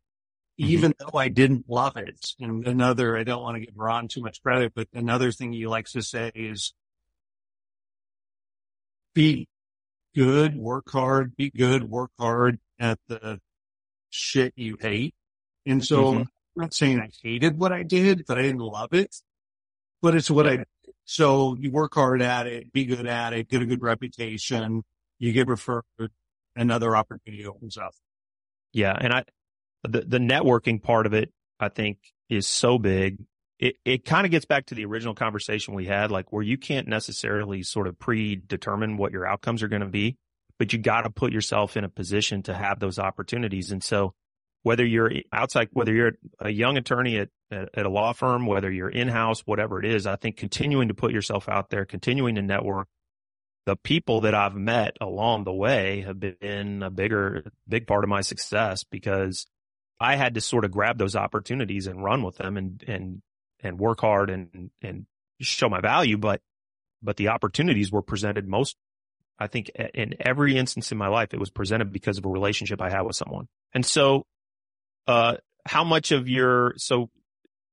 [0.59, 0.71] Mm-hmm.
[0.71, 2.33] even though I didn't love it.
[2.39, 5.67] And another, I don't want to give Ron too much credit, but another thing he
[5.67, 6.73] likes to say is
[9.13, 9.47] be
[10.13, 13.39] good, work hard, be good, work hard at the
[14.09, 15.15] shit you hate.
[15.65, 16.23] And so mm-hmm.
[16.57, 19.15] not saying I hated what I did, but I didn't love it.
[20.01, 20.67] But it's what I did.
[21.05, 24.83] So you work hard at it, be good at it, get a good reputation,
[25.19, 25.83] you get referred,
[26.55, 27.93] another opportunity opens up.
[28.73, 28.95] Yeah.
[28.99, 29.23] And I,
[29.83, 31.97] the, the networking part of it, I think
[32.29, 33.17] is so big.
[33.59, 36.57] It, it kind of gets back to the original conversation we had, like where you
[36.57, 40.15] can't necessarily sort of predetermine what your outcomes are going to be,
[40.57, 43.71] but you got to put yourself in a position to have those opportunities.
[43.71, 44.13] And so
[44.63, 48.71] whether you're outside, whether you're a young attorney at, at, at a law firm, whether
[48.71, 52.35] you're in house, whatever it is, I think continuing to put yourself out there, continuing
[52.35, 52.87] to network,
[53.65, 58.09] the people that I've met along the way have been a bigger, big part of
[58.09, 59.45] my success because
[59.99, 63.21] I had to sort of grab those opportunities and run with them and, and,
[63.61, 65.05] and work hard and, and
[65.41, 66.17] show my value.
[66.17, 66.41] But,
[67.01, 68.77] but the opportunities were presented most,
[69.37, 72.81] I think in every instance in my life, it was presented because of a relationship
[72.81, 73.47] I had with someone.
[73.73, 74.25] And so,
[75.07, 77.09] uh, how much of your, so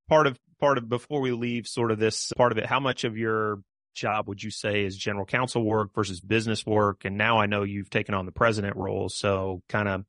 [0.08, 3.04] part of, part of before we leave sort of this part of it, how much
[3.04, 3.60] of your
[3.94, 7.04] job would you say is general counsel work versus business work?
[7.04, 9.08] And now I know you've taken on the president role.
[9.08, 10.04] So kind of,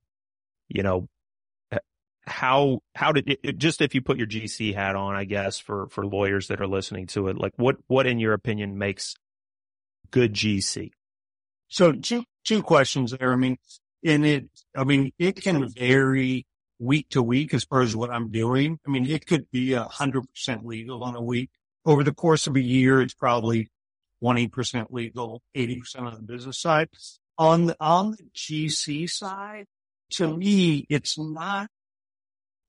[0.67, 1.07] you know,
[2.27, 5.87] how, how did it, just if you put your GC hat on, I guess for,
[5.87, 9.15] for lawyers that are listening to it, like what, what in your opinion makes
[10.11, 10.91] good GC?
[11.69, 13.33] So two, two questions there.
[13.33, 13.57] I mean,
[14.03, 16.45] in it, I mean, it can vary
[16.79, 18.79] week to week as far as what I'm doing.
[18.85, 21.49] I mean, it could be a hundred percent legal on a week.
[21.85, 23.69] Over the course of a year, it's probably
[24.23, 26.89] 20% legal, 80% on the business side.
[27.37, 29.65] On the, on the GC side,
[30.11, 31.69] to me, it's not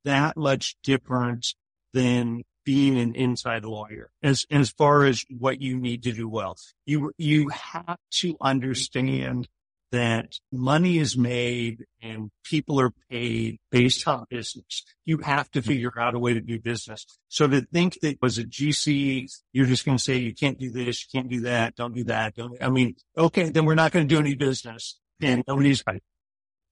[0.09, 1.55] that much different
[1.93, 6.57] than being an inside lawyer as, as far as what you need to do well.
[6.87, 9.49] You, you have to understand
[9.91, 14.85] that money is made and people are paid based on business.
[15.05, 17.07] You have to figure out a way to do business.
[17.29, 20.71] So to think that was a GC, you're just going to say you can't do
[20.71, 22.35] this, you can't do that, don't do that.
[22.35, 25.83] Don't, I mean, okay, then we're not going to do any business and nobody's.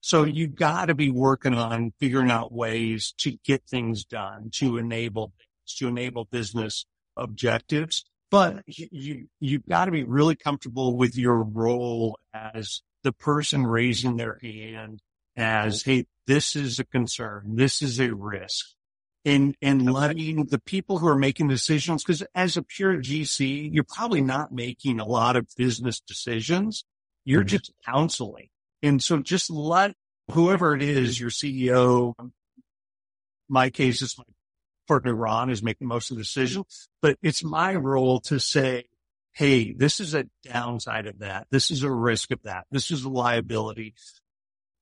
[0.01, 4.77] So you've got to be working on figuring out ways to get things done, to
[4.77, 5.33] enable
[5.77, 8.05] to enable business objectives.
[8.29, 13.65] But you, you, you've got to be really comfortable with your role as the person
[13.65, 15.01] raising their hand
[15.35, 17.55] as, Hey, this is a concern.
[17.55, 18.65] This is a risk
[19.27, 23.83] and, and letting the people who are making decisions, because as a pure GC, you're
[23.83, 26.85] probably not making a lot of business decisions.
[27.25, 27.47] You're mm-hmm.
[27.47, 28.47] just counseling.
[28.83, 29.93] And so just let
[30.31, 32.13] whoever it is, your CEO,
[33.49, 34.23] my case is my
[34.87, 38.85] partner Ron is making most of the decisions, but it's my role to say,
[39.33, 41.45] Hey, this is a downside of that.
[41.51, 42.65] This is a risk of that.
[42.71, 43.93] This is a liability.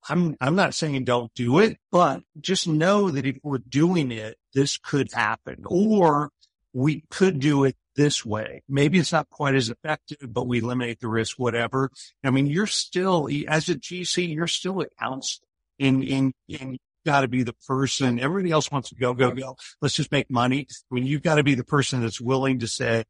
[0.08, 4.38] I'm, I'm not saying don't do it, but just know that if we're doing it,
[4.54, 6.30] this could happen or
[6.76, 8.62] we could do it this way.
[8.68, 11.90] Maybe it's not quite as effective, but we eliminate the risk, whatever.
[12.22, 15.46] I mean, you're still, as a GC, you're still a counselor
[15.80, 18.20] and, and, and got to be the person.
[18.20, 19.56] Everybody else wants to go, go, go.
[19.80, 20.66] Let's just make money.
[20.70, 23.04] I mean, you've got to be the person that's willing to say,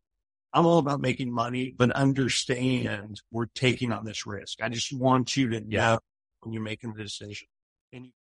[0.52, 4.62] I'm all about making money, but understand we're taking on this risk.
[4.62, 5.98] I just want you to know
[6.42, 7.48] when you're making the decision.
[7.90, 8.12] You-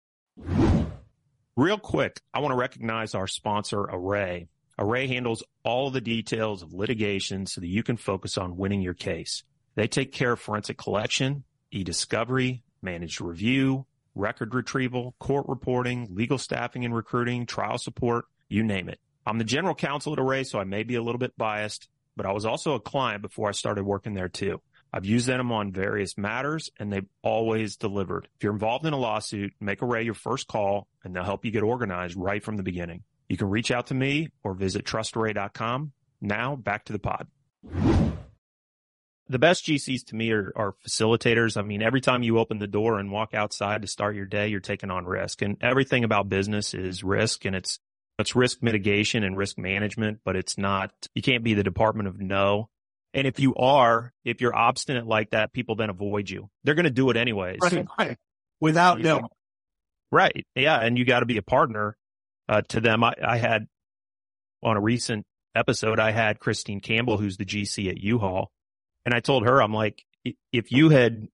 [1.55, 4.47] Real quick, I want to recognize our sponsor, Array.
[4.77, 8.93] Array handles all the details of litigation so that you can focus on winning your
[8.93, 9.43] case.
[9.75, 13.85] They take care of forensic collection, e-discovery, managed review,
[14.15, 18.99] record retrieval, court reporting, legal staffing and recruiting, trial support, you name it.
[19.25, 22.25] I'm the general counsel at Array, so I may be a little bit biased, but
[22.25, 24.61] I was also a client before I started working there too.
[24.93, 28.29] I've used them on various matters and they've always delivered.
[28.37, 31.51] If you're involved in a lawsuit, make Array your first call and they'll help you
[31.51, 33.03] get organized right from the beginning.
[33.29, 35.91] You can reach out to me or visit trustarray.com.
[36.21, 37.27] Now back to the pod.
[39.27, 41.57] The best GCs to me are, are facilitators.
[41.57, 44.49] I mean, every time you open the door and walk outside to start your day,
[44.49, 47.79] you're taking on risk and everything about business is risk and it's
[48.17, 52.19] it's risk mitigation and risk management, but it's not, you can't be the department of
[52.19, 52.69] no.
[53.13, 56.49] And if you are, if you're obstinate like that, people then avoid you.
[56.63, 57.59] They're going to do it anyways.
[57.61, 58.17] Right, right.
[58.61, 59.29] Without no.
[60.11, 60.45] Right.
[60.55, 60.79] Yeah.
[60.79, 61.97] And you got to be a partner
[62.49, 63.03] uh, to them.
[63.03, 63.67] I, I had
[64.63, 68.51] on a recent episode, I had Christine Campbell, who's the GC at U-Haul.
[69.05, 70.03] And I told her, I'm like,
[70.51, 71.27] if you had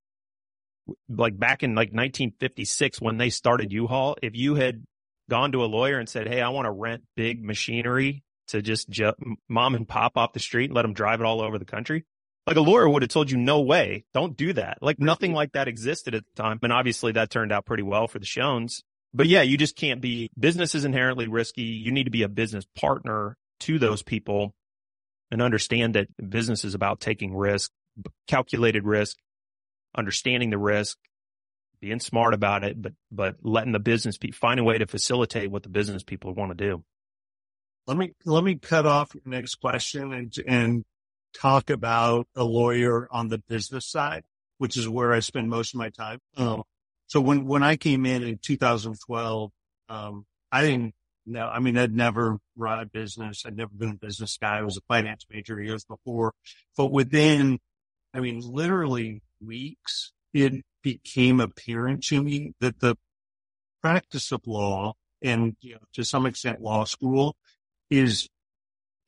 [1.07, 4.83] like back in like 1956 when they started U-Haul, if you had
[5.29, 8.89] gone to a lawyer and said, Hey, I want to rent big machinery to just
[8.89, 9.13] ju-
[9.47, 12.05] mom and pop off the street and let them drive it all over the country.
[12.47, 14.79] Like a lawyer would have told you, no way, don't do that.
[14.81, 16.59] Like nothing like that existed at the time.
[16.63, 18.81] And obviously that turned out pretty well for the Shoens.
[19.13, 21.63] But yeah, you just can't be, business is inherently risky.
[21.63, 24.53] You need to be a business partner to those people
[25.29, 27.71] and understand that business is about taking risk,
[28.27, 29.17] calculated risk,
[29.95, 30.97] understanding the risk,
[31.81, 35.51] being smart about it, but, but letting the business be, find a way to facilitate
[35.51, 36.83] what the business people want to do.
[37.87, 40.83] Let me, let me cut off your next question and, and
[41.33, 44.23] talk about a lawyer on the business side,
[44.59, 46.19] which is where I spend most of my time.
[46.37, 46.63] Um,
[47.11, 49.51] so when, when I came in in 2012,
[49.89, 50.95] um, I didn't
[51.25, 53.43] know, I mean, I'd never run a business.
[53.45, 54.59] I'd never been a business guy.
[54.59, 56.31] I was a finance major years before,
[56.77, 57.59] but within,
[58.13, 62.95] I mean, literally weeks, it became apparent to me that the
[63.81, 67.35] practice of law and you know, to some extent law school
[67.89, 68.29] is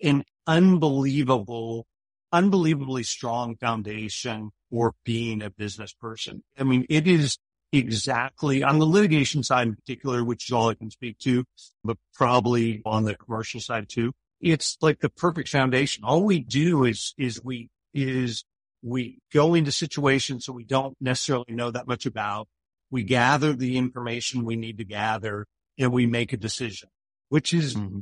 [0.02, 1.86] an unbelievable,
[2.34, 6.44] unbelievably strong foundation for being a business person.
[6.60, 7.38] I mean, it is
[7.73, 11.43] exactly on the litigation side in particular, which is all I can speak to,
[11.83, 14.13] but probably on the commercial side too.
[14.39, 16.03] It's like the perfect foundation.
[16.03, 18.45] All we do is, is we, is
[18.83, 22.47] we go into situations that we don't necessarily know that much about.
[22.91, 25.47] We gather the information we need to gather
[25.79, 26.89] and we make a decision,
[27.29, 27.99] which is, mm-hmm.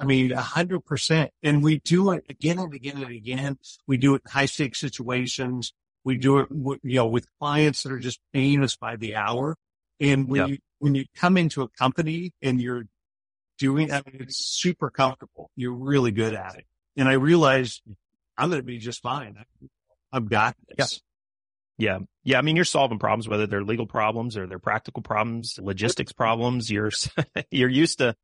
[0.00, 1.30] I mean, a hundred percent.
[1.42, 3.58] And we do it again and again and again.
[3.86, 5.74] We do it in high stakes situations.
[6.04, 9.16] We do it, with, you know, with clients that are just paying us by the
[9.16, 9.56] hour.
[10.00, 12.84] And when you, when you come into a company and you're
[13.58, 15.50] doing, I mean, it's super comfortable.
[15.56, 16.66] You're really good at it.
[16.96, 17.82] And I realized
[18.36, 19.44] I'm going to be just fine.
[20.12, 21.00] I've got this.
[21.78, 21.98] Yeah.
[22.22, 22.38] Yeah.
[22.38, 26.70] I mean, you're solving problems, whether they're legal problems or they're practical problems, logistics problems.
[26.70, 26.90] You're,
[27.50, 28.14] you're used to,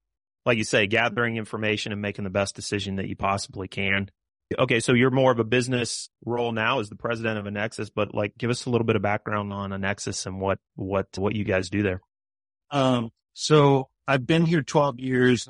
[0.47, 4.11] like you say, gathering information and making the best decision that you possibly can.
[4.59, 4.81] Okay.
[4.81, 8.37] So you're more of a business role now as the president of Annexus, but like
[8.37, 11.71] give us a little bit of background on Annexus and what, what, what you guys
[11.71, 12.01] do there.
[12.71, 15.49] Um, so I've been here 12 years.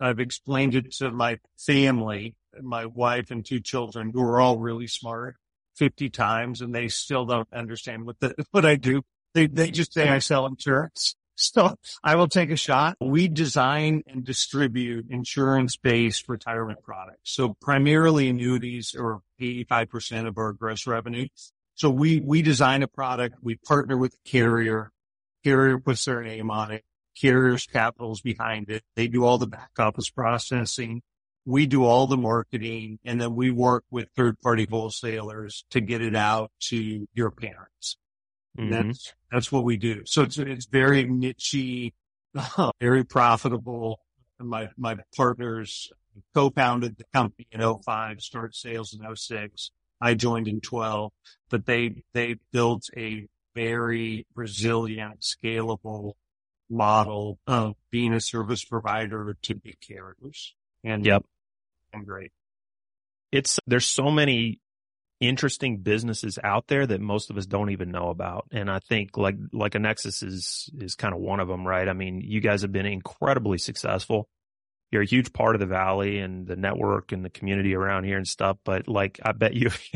[0.00, 4.86] I've explained it to my family, my wife and two children who are all really
[4.86, 5.36] smart.
[5.76, 9.02] 50 times and they still don't understand what the, what I do.
[9.34, 11.14] They, they just say I sell insurance.
[11.36, 12.96] So I will take a shot.
[13.00, 17.20] We design and distribute insurance based retirement products.
[17.24, 21.28] So primarily annuities are 85% of our gross revenue.
[21.74, 23.36] So we, we design a product.
[23.42, 24.92] We partner with the carrier.
[25.44, 26.84] Carrier puts their name on it.
[27.20, 28.82] Carrier's capital's behind it.
[28.94, 31.02] They do all the back office processing
[31.46, 36.02] we do all the marketing and then we work with third party wholesalers to get
[36.02, 37.96] it out to your parents.
[38.58, 38.70] Mm-hmm.
[38.70, 40.02] That's, that's what we do.
[40.06, 41.92] So it's, it's very nichey,
[42.80, 44.00] very profitable.
[44.38, 45.90] My, my partners
[46.34, 49.70] co-founded the company in 05, started sales in 06.
[50.00, 51.12] I joined in 12,
[51.50, 56.12] but they, they built a very resilient, scalable
[56.68, 60.54] model of being a service provider to big carriers.
[60.84, 61.24] And yep
[61.96, 62.32] and great.
[63.32, 64.60] It's, there's so many
[65.20, 68.46] interesting businesses out there that most of us don't even know about.
[68.50, 71.88] And I think like, like Annexus is, is kind of one of them, right?
[71.88, 74.28] I mean, you guys have been incredibly successful.
[74.90, 78.18] You're a huge part of the Valley and the network and the community around here
[78.18, 78.58] and stuff.
[78.64, 79.70] But like, I bet you,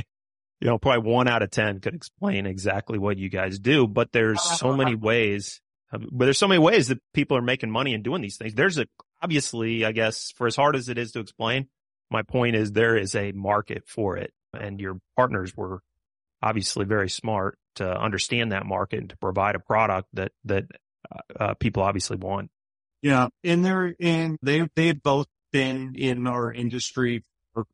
[0.60, 4.12] you know, probably one out of 10 could explain exactly what you guys do, but
[4.12, 5.60] there's so many ways,
[5.92, 8.54] but there's so many ways that people are making money and doing these things.
[8.54, 8.86] There's a,
[9.22, 11.68] obviously, I guess, for as hard as it is to explain,
[12.10, 15.80] my point is there is a market for it and your partners were
[16.42, 20.64] obviously very smart to understand that market and to provide a product that, that
[21.10, 22.50] uh, uh people obviously want.
[23.02, 23.28] Yeah.
[23.44, 27.64] And they're, and they, they've both been in our industry for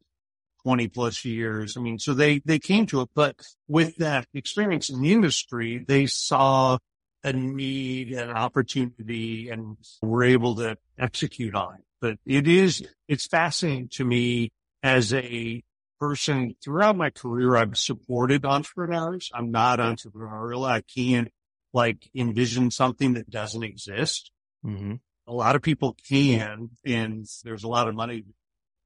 [0.65, 1.77] 20 plus years.
[1.77, 3.37] I mean, so they, they came to it, but
[3.69, 6.79] with that experience in the industry, they saw
[7.25, 13.27] a need, an opportunity, and were able to execute on it but it is, it's
[13.27, 14.51] fascinating to me
[14.83, 15.63] as a
[15.99, 17.57] person throughout my career.
[17.57, 19.31] I've supported entrepreneurs.
[19.35, 20.69] I'm not entrepreneurial.
[20.69, 21.29] I can't
[21.73, 24.31] like envision something that doesn't exist.
[24.65, 24.95] Mm-hmm.
[25.27, 28.25] A lot of people can, and there's a lot of money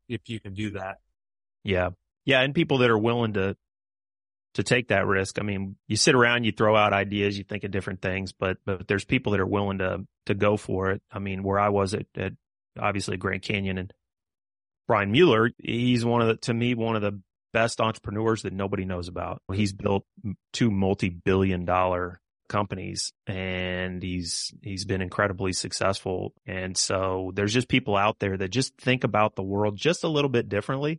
[0.09, 0.97] if you can do that.
[1.63, 1.91] Yeah.
[2.25, 2.41] Yeah.
[2.41, 3.57] And people that are willing to,
[4.55, 5.39] to take that risk.
[5.39, 8.59] I mean, you sit around, you throw out ideas, you think of different things, but,
[8.65, 11.03] but there's people that are willing to, to go for it.
[11.13, 12.33] I mean, where I was at, at
[12.79, 13.93] obviously Grand Canyon and
[14.91, 17.21] Brian Mueller, he's one of the, to me, one of the
[17.53, 19.41] best entrepreneurs that nobody knows about.
[19.53, 20.05] He's built
[20.53, 26.35] two multi-billion dollar companies and he's, he's been incredibly successful.
[26.45, 30.09] And so there's just people out there that just think about the world just a
[30.09, 30.99] little bit differently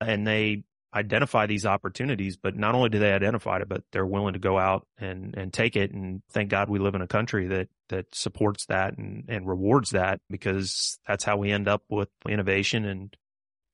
[0.00, 4.34] and they identify these opportunities, but not only do they identify it, but they're willing
[4.34, 5.92] to go out and, and take it.
[5.92, 9.90] And thank God we live in a country that, that supports that and, and rewards
[9.90, 13.16] that because that's how we end up with innovation and,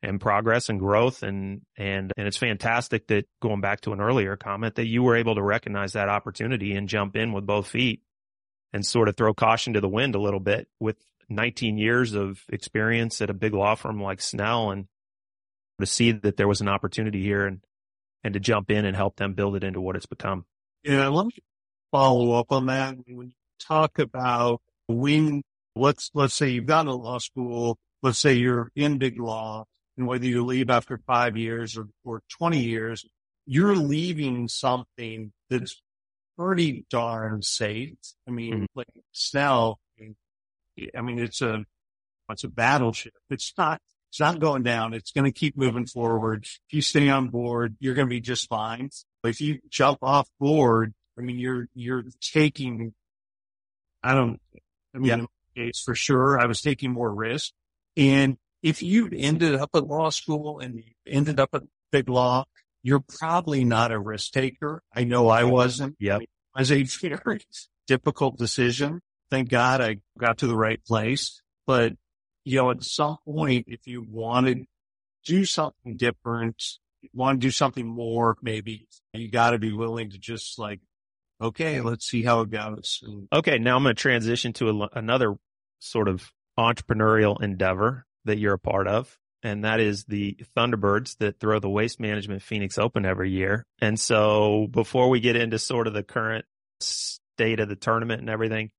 [0.02, 1.22] and progress and growth.
[1.22, 5.16] And, and, and it's fantastic that going back to an earlier comment that you were
[5.16, 8.02] able to recognize that opportunity and jump in with both feet
[8.72, 10.96] and sort of throw caution to the wind a little bit with
[11.28, 14.86] 19 years of experience at a big law firm like Snell and
[15.80, 17.60] to see that there was an opportunity here and,
[18.22, 20.44] and to jump in and help them build it into what it's become.
[20.82, 21.08] Yeah.
[21.08, 21.32] Let me
[21.90, 22.96] follow up on that.
[23.06, 25.42] When you talk about when,
[25.76, 29.64] let's, let's say you've gone to law school, let's say you're in big law
[29.96, 33.04] and whether you leave after five years or, or 20 years,
[33.46, 35.80] you're leaving something that's
[36.38, 37.94] pretty darn safe.
[38.26, 38.64] I mean, mm-hmm.
[38.74, 39.78] like Snell,
[40.96, 41.64] I mean, it's a,
[42.30, 43.12] it's a battleship.
[43.28, 43.80] It's not
[44.10, 44.92] it's not going down.
[44.92, 46.44] It's going to keep moving forward.
[46.44, 48.90] If you stay on board, you're going to be just fine.
[49.22, 52.92] But if you jump off board, I mean, you're, you're taking,
[54.02, 54.40] I don't,
[54.94, 55.64] I mean, yeah.
[55.64, 56.40] it's for sure.
[56.40, 57.52] I was taking more risk.
[57.96, 62.46] And if you ended up at law school and you ended up at big law,
[62.82, 64.82] you're probably not a risk taker.
[64.92, 65.96] I know I wasn't.
[66.00, 66.22] Yep.
[66.22, 66.82] It was a
[67.24, 67.40] very
[67.86, 69.02] difficult decision.
[69.30, 71.92] Thank God I got to the right place, but
[72.44, 74.64] you know, at some point, if you want to
[75.24, 76.62] do something different,
[77.12, 80.80] want to do something more, maybe you got to be willing to just like,
[81.40, 83.00] okay, let's see how it goes.
[83.02, 83.58] And, okay.
[83.58, 85.36] Now I'm going to transition to a, another
[85.78, 89.16] sort of entrepreneurial endeavor that you're a part of.
[89.42, 93.64] And that is the Thunderbirds that throw the Waste Management Phoenix Open every year.
[93.80, 96.44] And so before we get into sort of the current
[96.80, 98.70] state of the tournament and everything,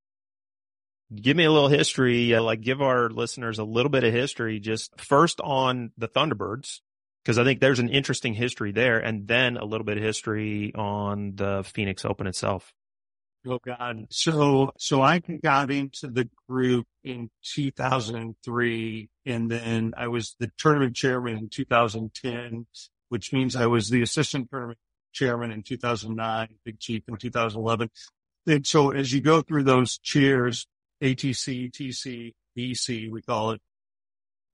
[1.13, 4.59] give me a little history, uh, like give our listeners a little bit of history,
[4.59, 6.79] just first on the Thunderbirds,
[7.23, 10.73] because I think there's an interesting history there, and then a little bit of history
[10.75, 12.73] on the Phoenix Open itself.
[13.45, 14.05] Oh God.
[14.11, 20.95] So, so I got into the group in 2003 and then I was the tournament
[20.95, 22.67] chairman in 2010,
[23.09, 24.77] which means I was the assistant tournament
[25.11, 27.89] chairman in 2009, big chief in 2011.
[28.45, 30.67] And so as you go through those chairs,
[31.01, 33.61] ATC, TC, BC, we call it.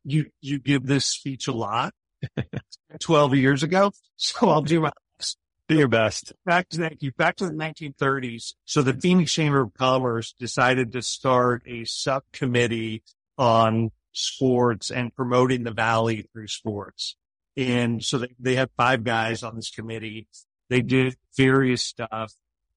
[0.03, 1.93] You, you give this speech a lot
[2.99, 3.91] 12 years ago.
[4.15, 5.37] So I'll do my best.
[5.67, 6.33] Do your best.
[6.45, 8.53] Back to that, back to the 1930s.
[8.65, 13.03] So the Phoenix Chamber of Commerce decided to start a subcommittee
[13.37, 17.15] on sports and promoting the valley through sports.
[17.55, 20.27] And so they, they had five guys on this committee.
[20.69, 22.33] They did various stuff,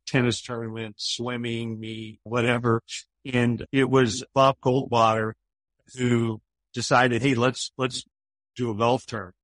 [0.07, 2.83] tennis tournaments, swimming, me, whatever.
[3.25, 5.33] And it was Bob Goldwater
[5.97, 6.41] who
[6.73, 8.05] decided, Hey, let's, let's
[8.57, 9.35] do a golf tournament.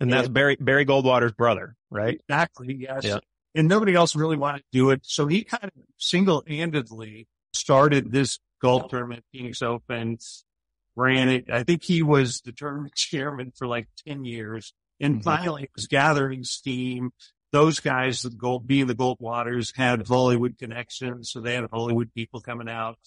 [0.00, 2.20] And that's Barry, Barry Goldwater's brother, right?
[2.28, 2.76] Exactly.
[2.78, 3.04] Yes.
[3.04, 3.18] Yeah.
[3.54, 5.00] And nobody else really wanted to do it.
[5.02, 10.18] So he kind of single handedly started this golf tournament, Phoenix Open,
[10.94, 11.50] ran it.
[11.50, 15.22] I think he was the tournament chairman for like 10 years and mm-hmm.
[15.22, 17.12] finally was gathering steam
[17.52, 21.30] those guys, the gold, being the Goldwaters had Hollywood connections.
[21.30, 22.98] So they had Hollywood people coming out,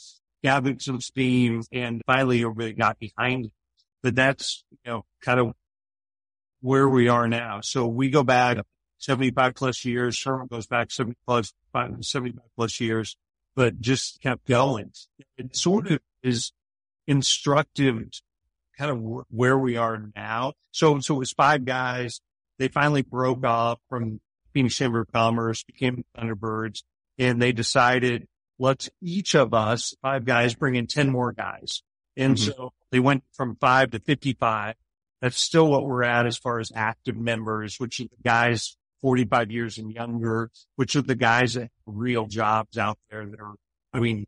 [0.44, 3.52] gathered some steam and finally everybody got behind it.
[4.02, 5.54] But that's, you know, kind of
[6.62, 7.62] where we are now.
[7.62, 8.58] So we go back
[8.98, 10.16] 75 plus years.
[10.16, 11.54] Sherman goes back 70 plus,
[12.02, 13.16] 75 plus years,
[13.56, 14.92] but just kept going.
[15.38, 16.52] It sort of is
[17.08, 18.10] instructive
[18.78, 20.54] kind of where we are now.
[20.72, 22.22] So, so it was five guys.
[22.58, 24.20] They finally broke off from
[24.54, 26.84] Phoenix Chamber of Commerce, became Thunderbirds,
[27.18, 28.28] and they decided
[28.62, 31.82] let's each of us, five guys, bring in 10 more guys.
[32.16, 32.52] And mm-hmm.
[32.52, 34.76] so they went from five to 55.
[35.22, 39.52] That's still what we're at as far as active members, which are the guys 45
[39.52, 43.56] years and younger, which are the guys that have real jobs out there that are,
[43.93, 44.26] I mean,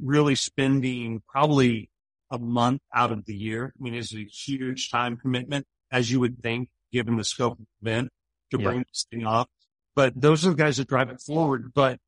[0.00, 1.90] really spending probably
[2.30, 3.72] a month out of the year.
[3.78, 7.66] I mean, it's a huge time commitment, as you would think, given the scope of
[7.82, 8.10] the event
[8.50, 8.64] to yeah.
[8.64, 9.48] bring this thing off
[9.94, 11.72] but those are the guys that drive it forward.
[11.74, 11.98] But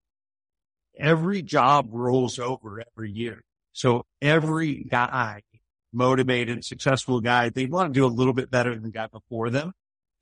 [0.98, 3.42] every job rolls over every year.
[3.72, 5.42] So every guy,
[5.92, 9.50] motivated, successful guy, they want to do a little bit better than the guy before
[9.50, 9.72] them.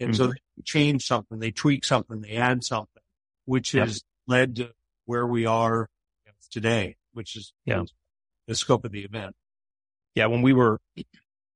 [0.01, 0.17] And mm-hmm.
[0.17, 3.03] so they change something, they tweak something, they add something,
[3.45, 3.89] which yep.
[3.89, 4.71] has led to
[5.05, 5.89] where we are
[6.51, 7.83] today, which is yeah.
[8.47, 9.35] the scope of the event.
[10.15, 10.27] Yeah.
[10.27, 10.79] When we were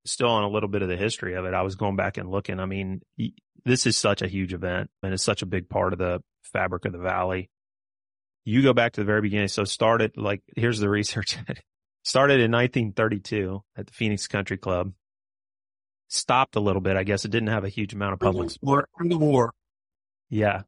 [0.06, 2.30] still on a little bit of the history of it, I was going back and
[2.30, 2.60] looking.
[2.60, 3.02] I mean,
[3.64, 6.84] this is such a huge event and it's such a big part of the fabric
[6.84, 7.50] of the valley.
[8.44, 9.48] You go back to the very beginning.
[9.48, 11.36] So started like, here's the research.
[12.04, 14.92] started in 1932 at the Phoenix Country Club.
[16.06, 16.96] stopped a little bit.
[16.96, 18.50] I guess it didn't have a huge amount of public.
[18.62, 19.52] War, the war.
[20.30, 20.62] Yeah.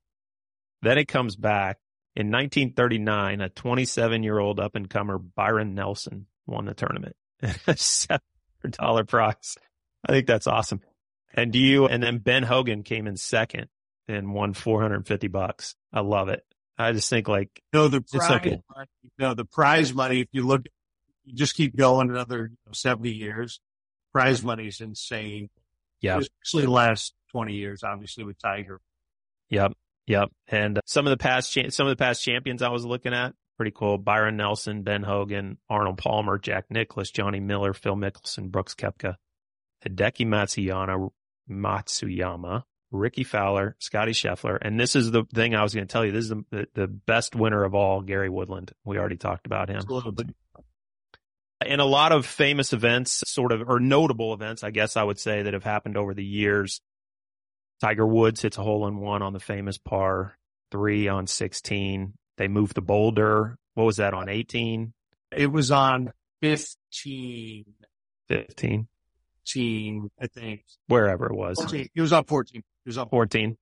[0.83, 1.79] Then it comes back
[2.17, 3.41] in 1939.
[3.41, 7.15] A 27 year old up and comer Byron Nelson won the tournament.
[8.71, 9.57] Dollar prize.
[10.07, 10.81] I think that's awesome.
[11.35, 11.87] And do you?
[11.87, 13.69] And then Ben Hogan came in second
[14.09, 15.75] and won 450 bucks.
[15.93, 16.45] I love it.
[16.79, 18.61] I just think like no, the prize, okay.
[19.19, 20.21] no, the prize money.
[20.21, 20.63] If you look,
[21.25, 23.61] you just keep going another you know, 70 years.
[24.13, 25.51] Prize money is insane.
[26.01, 28.81] Yeah, especially the last 20 years, obviously with Tiger.
[29.51, 29.73] Yep,
[30.07, 30.31] yep.
[30.47, 33.13] And uh, some of the past, cha- some of the past champions I was looking
[33.13, 33.99] at, pretty cool.
[33.99, 39.17] Byron Nelson, Ben Hogan, Arnold Palmer, Jack Nicklaus, Johnny Miller, Phil Mickelson, Brooks Koepka,
[39.85, 41.11] Hideki Matsuyama,
[41.51, 46.05] Matsuyama, Rickie Fowler, Scottie Scheffler, and this is the thing I was going to tell
[46.05, 46.13] you.
[46.13, 48.73] This is the, the, the best winner of all, Gary Woodland.
[48.85, 49.77] We already talked about him.
[49.77, 50.27] Absolutely.
[51.61, 55.19] And a lot of famous events, sort of, or notable events, I guess I would
[55.19, 56.81] say, that have happened over the years.
[57.81, 60.39] Tiger Woods hits a hole in one on the famous par
[60.71, 62.15] three on 16.
[62.39, 63.59] They moved the boulder.
[63.75, 64.95] What was that on 18?
[65.37, 67.65] It was on 15.
[68.29, 68.89] 15.
[69.45, 70.65] 15, I think.
[70.87, 71.59] Wherever it was.
[71.59, 71.89] 14.
[71.95, 72.59] It was on 14.
[72.59, 73.57] It was on 14.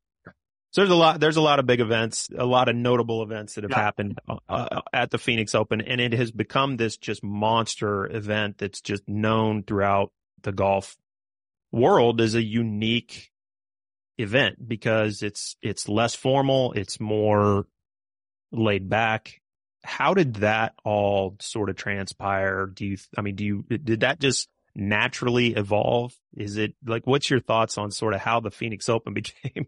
[0.73, 3.55] So there's a lot, there's a lot of big events, a lot of notable events
[3.55, 3.79] that have yeah.
[3.79, 8.83] happened uh, at the Phoenix Open, and it has become this just monster event that's
[8.83, 10.13] just known throughout
[10.43, 10.97] the golf
[11.73, 13.31] world as a unique
[14.19, 16.73] event because it's, it's less formal.
[16.73, 17.67] It's more
[18.53, 19.41] laid back.
[19.85, 22.67] How did that all sort of transpire?
[22.67, 26.15] Do you, I mean, do you, did that just naturally evolve?
[26.37, 29.67] Is it like, what's your thoughts on sort of how the Phoenix Open became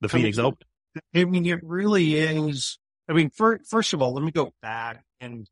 [0.00, 0.66] the Phoenix I mean, Open?
[1.14, 2.78] I mean, it really is.
[3.08, 5.48] I mean, for, first of all, let me go back and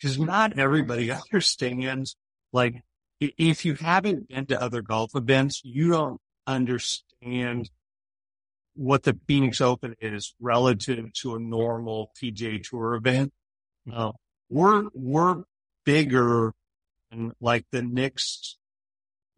[0.00, 2.16] because not everybody understands,
[2.52, 2.82] like,
[3.20, 7.70] if you haven't been to other golf events, you don't understand
[8.74, 13.32] what the Phoenix Open is relative to a normal PGA Tour event.
[13.92, 14.12] Uh,
[14.48, 15.42] we're, we're
[15.84, 16.52] bigger
[17.10, 18.56] and like the Knicks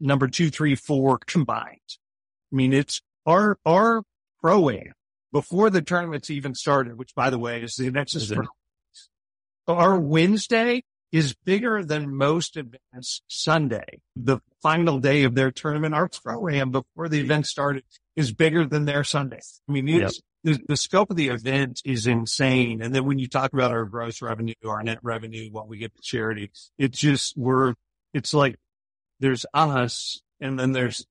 [0.00, 1.78] number two, three, four combined.
[2.52, 4.02] I mean, it's our, our
[4.40, 4.92] pro am
[5.32, 8.30] before the tournaments even started, which by the way is the Annexus.
[8.30, 8.38] Is
[9.66, 14.00] our Wednesday is bigger than most events Sunday.
[14.16, 17.84] The final day of their tournament, our pro am before the event started
[18.16, 19.40] is bigger than their Sunday.
[19.68, 22.82] I mean, it's, the, the scope of the event is insane.
[22.82, 25.94] And then when you talk about our gross revenue, our net revenue, what we get
[25.94, 27.74] to charity, it's just, we're,
[28.12, 28.56] it's like
[29.20, 31.06] there's us and then there's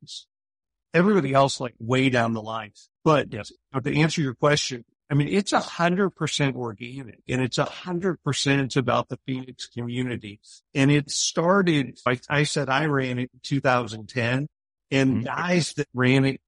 [0.93, 2.71] everybody else like way down the line.
[3.03, 3.51] But yes.
[3.83, 8.23] to answer your question, I mean, it's a hundred percent organic and it's a hundred
[8.23, 10.39] percent about the Phoenix community.
[10.73, 14.47] And it started, like I said, I ran it in 2010
[14.91, 15.23] and mm-hmm.
[15.23, 16.41] guys that ran it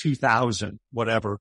[0.00, 1.38] 2000, whatever,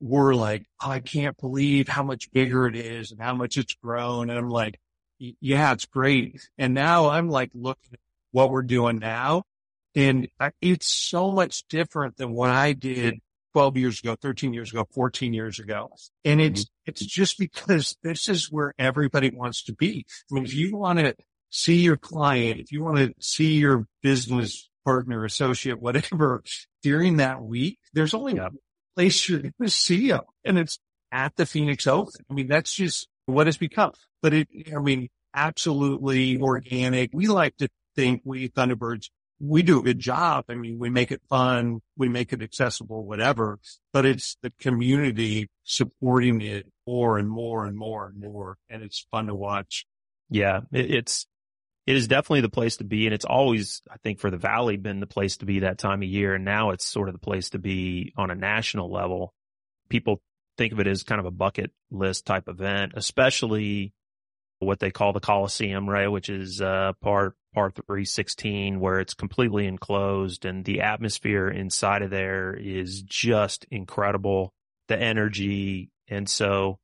[0.00, 3.74] were like, oh, I can't believe how much bigger it is and how much it's
[3.74, 4.30] grown.
[4.30, 4.78] And I'm like,
[5.18, 6.40] yeah, it's great.
[6.58, 8.00] And now I'm like looking at
[8.32, 9.44] what we're doing now
[9.94, 10.28] and
[10.60, 13.20] it's so much different than what I did
[13.52, 15.90] 12 years ago, 13 years ago, 14 years ago.
[16.24, 16.90] And it's, mm-hmm.
[16.90, 20.06] it's just because this is where everybody wants to be.
[20.30, 21.14] I mean, if you want to
[21.50, 26.42] see your client, if you want to see your business partner, associate, whatever
[26.82, 28.48] during that week, there's only yeah
[28.94, 30.22] place you're going to see them.
[30.44, 30.78] And it's
[31.10, 32.12] at the Phoenix Open.
[32.30, 33.92] I mean, that's just what it's become.
[34.20, 37.10] But it, I mean, absolutely organic.
[37.12, 39.10] We like to think we Thunderbirds,
[39.40, 40.44] we do a good job.
[40.48, 41.80] I mean, we make it fun.
[41.96, 43.58] We make it accessible, whatever,
[43.92, 48.56] but it's the community supporting it more and more and more and more.
[48.70, 49.84] And it's fun to watch.
[50.30, 50.60] Yeah.
[50.70, 51.26] It's,
[51.86, 53.06] it is definitely the place to be.
[53.06, 56.02] And it's always, I think for the Valley been the place to be that time
[56.02, 56.34] of year.
[56.34, 59.34] And now it's sort of the place to be on a national level.
[59.88, 60.22] People
[60.56, 63.92] think of it as kind of a bucket list type event, especially
[64.60, 66.06] what they call the Coliseum, right?
[66.06, 72.10] Which is, uh, part, part 316 where it's completely enclosed and the atmosphere inside of
[72.10, 74.54] there is just incredible.
[74.86, 75.90] The energy.
[76.08, 76.78] And so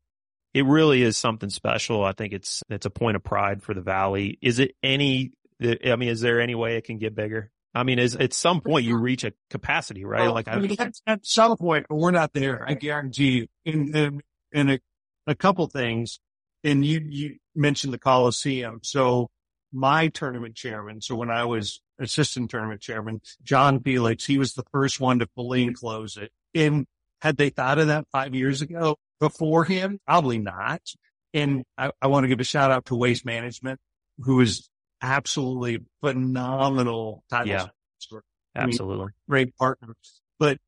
[0.55, 2.05] it really is something special.
[2.05, 4.38] I think it's it's a point of pride for the valley.
[4.40, 5.32] Is it any?
[5.62, 7.51] I mean, is there any way it can get bigger?
[7.74, 10.22] I mean, is at some point you reach a capacity, right?
[10.22, 12.64] Well, like I mean, at, at, some point, we're not there.
[12.66, 13.46] I guarantee you.
[13.64, 14.20] In in,
[14.53, 14.78] in a,
[15.26, 16.18] a couple things,
[16.64, 18.80] and you you mentioned the Coliseum.
[18.82, 19.30] So
[19.72, 21.01] my tournament chairman.
[21.01, 25.28] So when I was assistant tournament chairman, John Felix, he was the first one to
[25.34, 26.30] fully enclose it.
[26.55, 26.86] And
[27.20, 30.00] had they thought of that five years ago, before him?
[30.06, 30.82] Probably not.
[31.34, 33.80] And I, I want to give a shout out to Waste Management,
[34.20, 34.68] who is
[35.02, 37.66] absolutely phenomenal title yeah.
[38.54, 38.96] Absolutely.
[38.96, 39.94] I mean, great partner.
[40.38, 40.58] But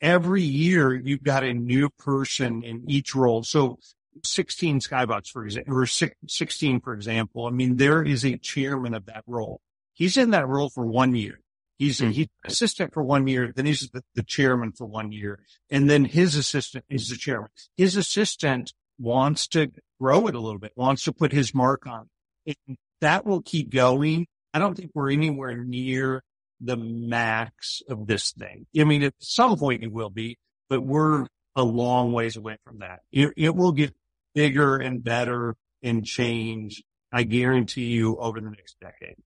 [0.00, 3.42] every year you've got a new person in each role.
[3.42, 3.78] So
[4.24, 7.46] 16 Skybox, for example, or 16, for example.
[7.46, 9.60] I mean, there is a chairman of that role.
[9.92, 11.40] He's in that role for one year.
[11.80, 12.10] He's, mm-hmm.
[12.10, 13.54] he's assistant for one year.
[13.56, 15.40] Then he's the, the, chairman for one year.
[15.70, 17.48] And then his assistant is the chairman.
[17.74, 22.10] His assistant wants to grow it a little bit, wants to put his mark on
[22.44, 22.58] it.
[22.68, 24.26] And that will keep going.
[24.52, 26.22] I don't think we're anywhere near
[26.60, 28.66] the max of this thing.
[28.78, 30.36] I mean, at some point it will be,
[30.68, 31.26] but we're
[31.56, 33.00] a long ways away from that.
[33.10, 33.94] It, it will get
[34.34, 36.82] bigger and better and change.
[37.10, 39.16] I guarantee you over the next decade.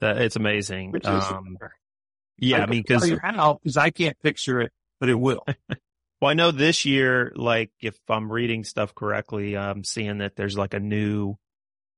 [0.00, 0.94] That it's amazing.
[1.04, 1.56] Um,
[2.38, 5.44] yeah, I, I mean, because because I can't picture it, but it will.
[6.20, 10.56] well, I know this year, like if I'm reading stuff correctly, I'm seeing that there's
[10.56, 11.36] like a new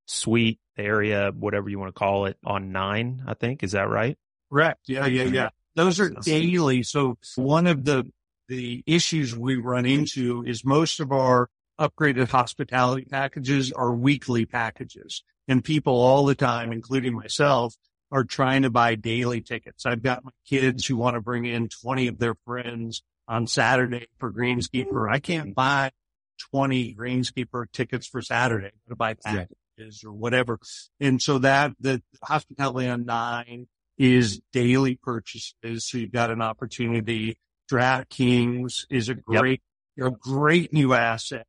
[0.06, 3.22] suite area, whatever you want to call it, on nine.
[3.26, 4.16] I think is that right?
[4.50, 4.80] Correct.
[4.86, 5.34] Yeah, yeah, mm-hmm.
[5.34, 5.48] yeah.
[5.74, 6.82] Those are daily.
[6.82, 8.10] So one of the
[8.48, 15.22] the issues we run into is most of our upgraded hospitality packages are weekly packages.
[15.46, 17.74] And people all the time, including myself,
[18.10, 19.84] are trying to buy daily tickets.
[19.86, 24.06] I've got my kids who want to bring in 20 of their friends on Saturday
[24.18, 25.10] for Greenskeeper.
[25.10, 25.92] I can't buy
[26.50, 29.56] 20 Greenskeeper tickets for Saturday to buy packages
[30.02, 30.08] yeah.
[30.08, 30.58] or whatever.
[31.00, 33.66] And so that the hospitality on nine
[33.98, 35.86] is daily purchases.
[35.86, 37.38] So you've got an opportunity.
[37.70, 39.60] DraftKings is a great,
[39.96, 40.06] yep.
[40.06, 41.46] a great new asset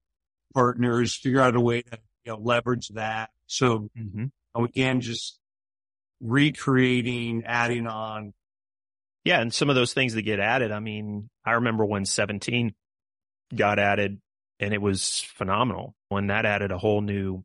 [0.54, 3.30] partners, figure out a way to you know, leverage that.
[3.48, 4.64] So mm-hmm.
[4.64, 5.40] again, just
[6.22, 8.34] recreating, adding on.
[9.24, 9.42] Yeah.
[9.42, 10.72] And some of those things that get added.
[10.72, 12.74] I mean, I remember when 17
[13.56, 14.20] got added
[14.60, 17.44] and it was phenomenal when that added a whole new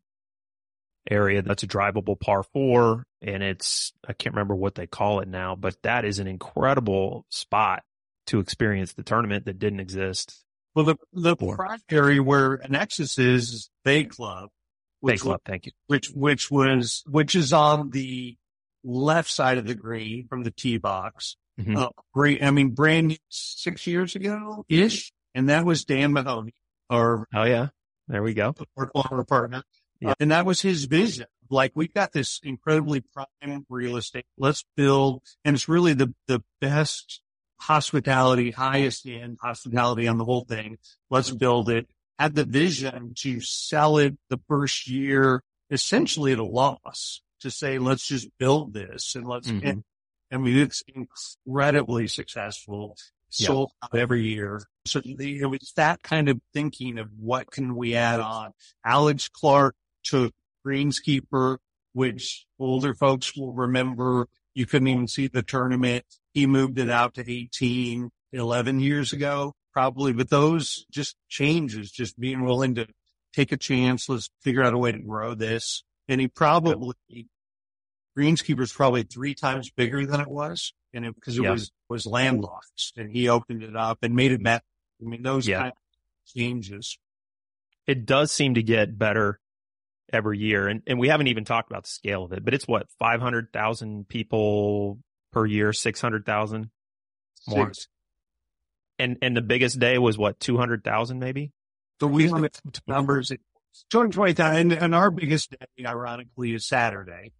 [1.11, 5.29] area that's a drivable par four and it's I can't remember what they call it
[5.29, 7.83] now, but that is an incredible spot
[8.27, 10.45] to experience the tournament that didn't exist
[10.75, 14.51] well, the the primary where Annexus is, is Bay Club.
[15.05, 15.72] Bay Club, thank you.
[15.87, 18.37] Which which was which is on the
[18.85, 21.37] left side of the green from the tee box.
[21.59, 21.76] Mm-hmm.
[21.76, 22.43] Uh, great.
[22.43, 26.55] I mean, brand new six years ago ish, and that was Dan Mahoney.
[26.91, 27.68] Or oh yeah,
[28.09, 28.55] there we go.
[28.76, 29.62] Our former partner,
[30.01, 30.11] yeah.
[30.11, 31.26] Uh, and that was his vision.
[31.51, 34.26] Like we've got this incredibly prime real estate.
[34.37, 37.22] Let's build, and it's really the the best
[37.61, 40.78] hospitality, highest end hospitality on the whole thing.
[41.09, 41.89] Let's build it.
[42.18, 47.78] Had the vision to sell it the first year, essentially at a loss to say,
[47.78, 49.66] let's just build this and let's, mm-hmm.
[49.66, 49.84] and,
[50.30, 52.97] I mean, it's incredibly successful.
[53.30, 54.62] Sold out every year.
[54.86, 58.53] So the, it was that kind of thinking of what can we add on.
[58.84, 59.74] Alex Clark
[60.05, 60.32] took
[60.64, 61.59] Greenskeeper,
[61.95, 64.28] which older folks will remember.
[64.55, 66.05] You couldn't even see the tournament.
[66.32, 70.12] He moved it out to 18, 11 years ago, probably.
[70.12, 72.86] But those just changes, just being willing to
[73.32, 74.09] take a chance.
[74.09, 75.82] Let's figure out a way to grow this.
[76.07, 77.26] And he probably,
[78.17, 80.73] Greenskeeper is probably three times bigger than it was.
[80.93, 84.43] And it, because it was, was landlocked and he opened it up and made it
[84.43, 84.62] better.
[85.05, 85.73] I mean, those kind of
[86.35, 86.99] changes.
[87.87, 89.41] It does seem to get better
[90.12, 90.69] every year.
[90.69, 94.09] And, and we haven't even talked about the scale of it, but it's what, 500,000
[94.09, 94.99] people
[95.33, 96.71] per year, 600,000
[97.49, 97.67] more.
[97.67, 97.89] Six.
[98.99, 101.53] And, and the biggest day was what, 200,000 maybe?
[102.01, 102.33] So we
[102.87, 103.33] numbers,
[103.91, 107.33] 220,000 and, and our biggest day, ironically, is Saturday.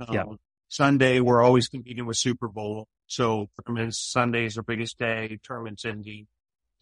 [0.00, 0.24] Um, yeah.
[0.68, 2.86] Sunday, we're always competing with Super Bowl.
[3.06, 6.26] So tournaments, Sunday is our biggest day, tournaments ending.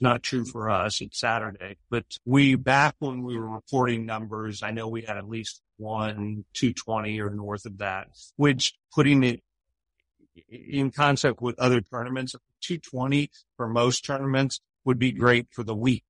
[0.00, 1.00] Not true for us.
[1.00, 5.28] It's Saturday, but we, back when we were reporting numbers, I know we had at
[5.28, 9.42] least one 220 or north of that, which putting it
[10.48, 16.04] in concept with other tournaments, 220 for most tournaments would be great for the week.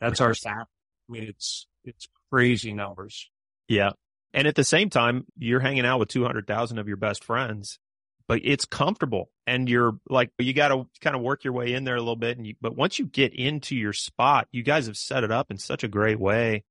[0.00, 0.66] That's our staff.
[1.08, 3.30] I mean, it's, it's crazy numbers.
[3.68, 3.90] Yeah.
[4.34, 7.78] And at the same time, you're hanging out with 200,000 of your best friends,
[8.26, 11.84] but it's comfortable and you're like, you got to kind of work your way in
[11.84, 12.38] there a little bit.
[12.38, 15.50] And you, but once you get into your spot, you guys have set it up
[15.50, 16.64] in such a great way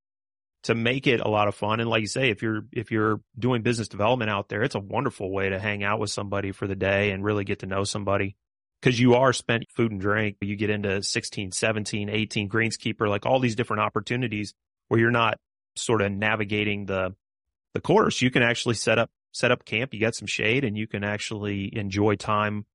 [0.63, 1.79] to make it a lot of fun.
[1.79, 4.79] And like you say, if you're, if you're doing business development out there, it's a
[4.79, 7.83] wonderful way to hang out with somebody for the day and really get to know
[7.83, 8.35] somebody.
[8.81, 10.37] Cause you are spent food and drink.
[10.41, 14.55] You get into 16, 17, 18 greenskeeper, like all these different opportunities
[14.87, 15.37] where you're not
[15.75, 17.13] sort of navigating the,
[17.73, 18.21] the course.
[18.21, 19.93] You can actually set up, set up camp.
[19.93, 22.65] You got some shade and you can actually enjoy time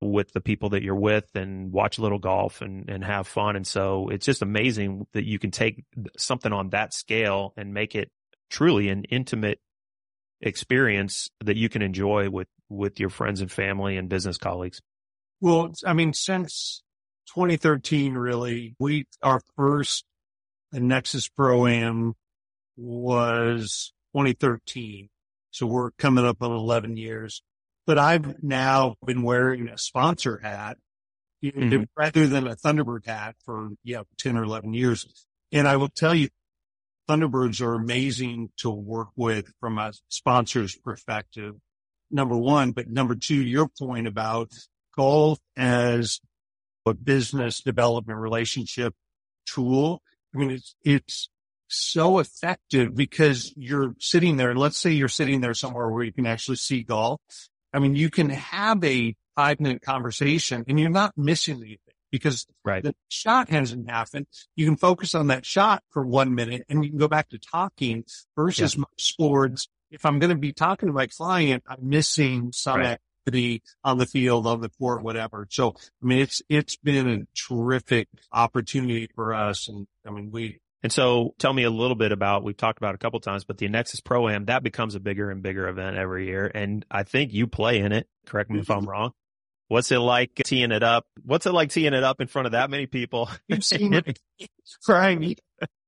[0.00, 3.56] with the people that you're with and watch a little golf and, and have fun.
[3.56, 5.84] And so it's just amazing that you can take
[6.18, 8.10] something on that scale and make it
[8.50, 9.60] truly an intimate
[10.40, 14.80] experience that you can enjoy with, with your friends and family and business colleagues.
[15.40, 16.82] Well, I mean, since
[17.34, 20.04] 2013, really, we, our first
[20.72, 22.14] Annexus Pro Am
[22.76, 25.08] was 2013.
[25.50, 27.42] So we're coming up on 11 years,
[27.86, 30.78] but I've now been wearing a sponsor hat
[31.44, 31.84] mm-hmm.
[31.96, 35.26] rather than a Thunderbird hat for, yeah, 10 or 11 years.
[35.50, 36.28] And I will tell you,
[37.08, 41.54] Thunderbirds are amazing to work with from a sponsor's perspective.
[42.10, 44.52] Number one, but number two, your point about
[44.96, 46.20] golf as
[46.86, 48.94] a business development relationship
[49.46, 50.02] tool.
[50.34, 51.28] I mean, it's, it's
[51.72, 56.26] so effective because you're sitting there let's say you're sitting there somewhere where you can
[56.26, 57.20] actually see golf.
[57.72, 61.78] I mean, you can have a five minute conversation and you're not missing anything
[62.10, 62.84] because right.
[62.84, 64.26] the shot hasn't happened.
[64.54, 67.38] You can focus on that shot for one minute and you can go back to
[67.38, 68.04] talking
[68.36, 68.84] versus yeah.
[68.98, 69.68] sports.
[69.90, 72.98] If I'm going to be talking to my client, I'm missing some right.
[73.26, 75.46] activity on the field, on the court, whatever.
[75.50, 79.68] So, I mean, it's, it's been a terrific opportunity for us.
[79.68, 82.94] And I mean, we, and so tell me a little bit about, we've talked about
[82.94, 85.96] a couple times, but the Annexus Pro Am, that becomes a bigger and bigger event
[85.96, 86.50] every year.
[86.52, 88.08] And I think you play in it.
[88.26, 88.88] Correct me if I'm mm-hmm.
[88.88, 89.12] wrong.
[89.68, 91.06] What's it like teeing it up?
[91.24, 93.30] What's it like teeing it up in front of that many people?
[93.46, 94.18] You've seen it.
[94.84, 95.36] Crying.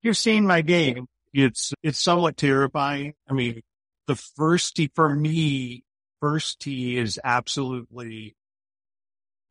[0.00, 1.06] You've seen my game.
[1.32, 3.14] It's, it's somewhat terrifying.
[3.28, 3.62] I mean,
[4.06, 5.82] the first tee for me,
[6.20, 8.36] first tee is absolutely,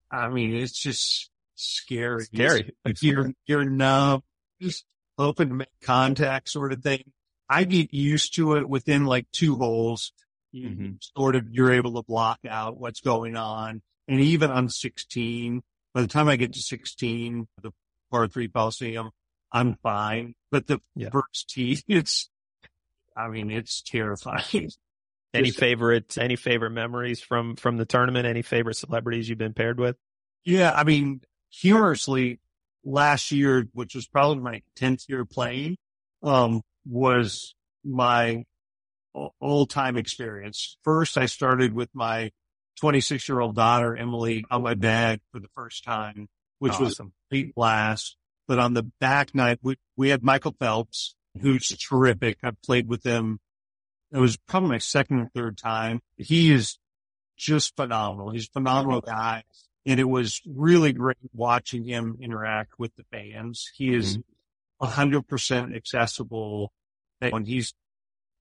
[0.10, 2.24] I mean, it's just scary.
[2.24, 2.74] Scary.
[2.86, 4.24] Like you're, you're numb,
[4.62, 4.86] just
[5.18, 7.04] open to make contact sort of thing.
[7.50, 10.12] I get used to it within like two holes.
[10.56, 10.92] Mm-hmm.
[11.18, 13.82] sort of, you're able to block out what's going on.
[14.08, 17.72] And even on 16, by the time I get to 16, the
[18.12, 19.10] par three Coliseum,
[19.52, 20.36] I'm fine.
[20.52, 21.10] But the yeah.
[21.10, 22.30] first tee, it's,
[23.18, 24.70] I mean, it's terrifying.
[25.34, 28.28] Any favorite, any favorite memories from, from the tournament?
[28.28, 29.96] Any favorite celebrities you've been paired with?
[30.46, 30.72] Yeah.
[30.72, 32.40] I mean, humorously
[32.84, 35.78] last year, which was probably my 10th year playing,
[36.22, 38.44] um, was my
[39.40, 40.78] all time experience.
[40.84, 42.32] First, I started with my
[42.80, 46.28] 26 year old daughter, Emily, on my bag for the first time,
[46.60, 46.86] which awesome.
[46.86, 48.18] was a complete blast.
[48.48, 52.40] But on the back night, we, we had Michael Phelps, who's terrific.
[52.44, 53.40] I've played with him.
[54.12, 56.02] It was probably my second or third time.
[56.18, 56.78] He is
[57.38, 58.32] just phenomenal.
[58.32, 59.44] He's a phenomenal guy.
[59.86, 63.70] And it was really great watching him interact with the fans.
[63.76, 65.02] He is mm-hmm.
[65.02, 66.72] 100% accessible
[67.22, 67.74] and he's,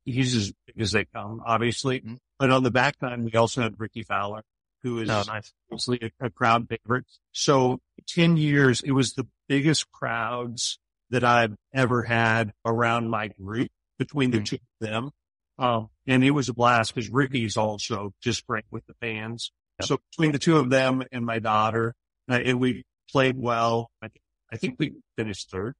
[0.04, 2.00] he's as big as they come, obviously.
[2.00, 2.14] Mm-hmm.
[2.38, 4.42] But on the back nine, we also had Rickie Fowler,
[4.82, 5.52] who is oh, nice.
[5.70, 7.06] mostly a, a crowd favorite.
[7.32, 10.78] So 10 years, it was the biggest crowds
[11.10, 14.44] that I've ever had around my group between the mm-hmm.
[14.44, 15.10] two of them.
[15.58, 19.52] Um, and it was a blast because Rickie's also just great with the fans.
[19.82, 19.88] Yep.
[19.88, 21.94] So between the two of them and my daughter,
[22.30, 23.90] uh, and we played well.
[24.02, 24.08] I,
[24.52, 25.74] I think we finished third.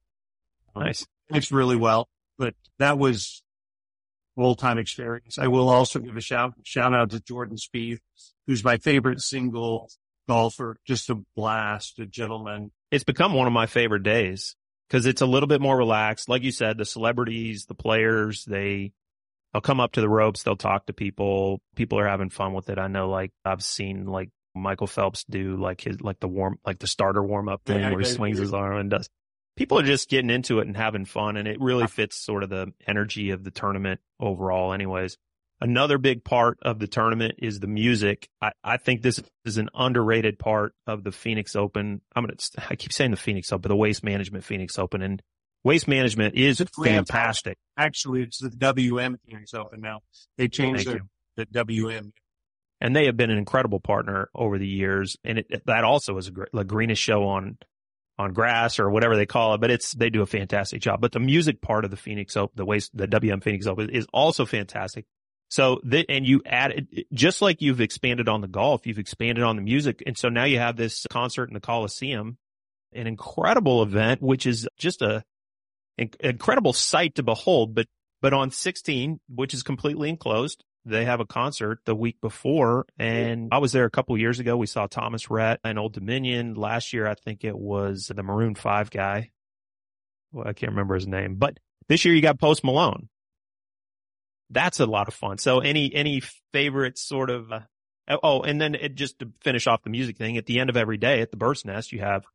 [0.75, 1.05] Nice.
[1.29, 3.43] Finished really well, but that was
[4.35, 5.37] full time experience.
[5.37, 7.99] I will also give a shout, shout out to Jordan Spieth,
[8.47, 9.89] who's my favorite single
[10.27, 10.77] golfer.
[10.85, 12.71] Just a blast, a gentleman.
[12.91, 14.55] It's become one of my favorite days
[14.87, 16.29] because it's a little bit more relaxed.
[16.29, 18.91] Like you said, the celebrities, the players, they,
[19.53, 20.43] they'll come up to the ropes.
[20.43, 21.61] They'll talk to people.
[21.75, 22.79] People are having fun with it.
[22.79, 26.79] I know, like I've seen like Michael Phelps do like his, like the warm, like
[26.79, 29.09] the starter warm up thing yeah, where he swings his arm and does
[29.55, 31.87] people are just getting into it and having fun and it really ah.
[31.87, 35.17] fits sort of the energy of the tournament overall anyways.
[35.61, 38.27] Another big part of the tournament is the music.
[38.41, 42.01] I, I think this is an underrated part of the Phoenix Open.
[42.13, 45.21] I'm going to, I keep saying the Phoenix Open, the waste management Phoenix Open and
[45.63, 47.57] waste management is fantastic.
[47.77, 50.01] Actually, it's the WM Phoenix Open now.
[50.37, 51.01] They changed the,
[51.35, 52.13] the WM
[52.81, 55.17] and they have been an incredible partner over the years.
[55.23, 57.57] And it, that also is a great, the greenest show on
[58.19, 61.01] on grass or whatever they call it, but it's, they do a fantastic job.
[61.01, 64.05] But the music part of the Phoenix Open, the waste, the WM Phoenix Open is
[64.13, 65.05] also fantastic.
[65.49, 69.55] So the, and you added, just like you've expanded on the golf, you've expanded on
[69.55, 70.03] the music.
[70.05, 72.37] And so now you have this concert in the Coliseum,
[72.93, 75.23] an incredible event, which is just a
[75.97, 77.75] incredible sight to behold.
[77.75, 77.87] But,
[78.21, 83.49] but on 16, which is completely enclosed, they have a concert the week before and
[83.51, 84.57] I was there a couple years ago.
[84.57, 86.55] We saw Thomas Rhett and Old Dominion.
[86.55, 89.31] Last year, I think it was the Maroon 5 guy.
[90.31, 93.07] Well, I can't remember his name, but this year you got Post Malone.
[94.49, 95.37] That's a lot of fun.
[95.37, 96.21] So any, any
[96.51, 97.61] favorite sort of, uh,
[98.21, 100.77] oh, and then it, just to finish off the music thing at the end of
[100.77, 102.25] every day at the Bird's Nest, you have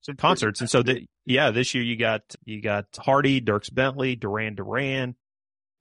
[0.00, 0.60] some concerts.
[0.60, 5.14] And so the, yeah, this year you got, you got Hardy, Dierks Bentley, Duran Duran,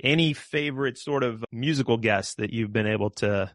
[0.04, 3.52] any favorite sort of musical guests that you've been able to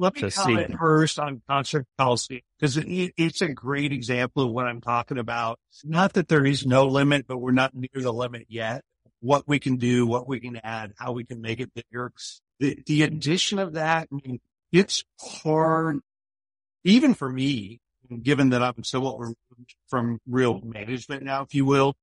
[0.00, 4.66] let me comment first on concert policy because it, it's a great example of what
[4.66, 5.58] I'm talking about.
[5.84, 8.82] Not that there is no limit, but we're not near the limit yet.
[9.20, 12.12] What we can do, what we can add, how we can make it bigger.
[12.60, 14.40] The, the addition of that, I mean,
[14.70, 15.98] it's hard,
[16.84, 17.80] even for me,
[18.22, 21.94] given that I'm somewhat removed from real management now, if you will,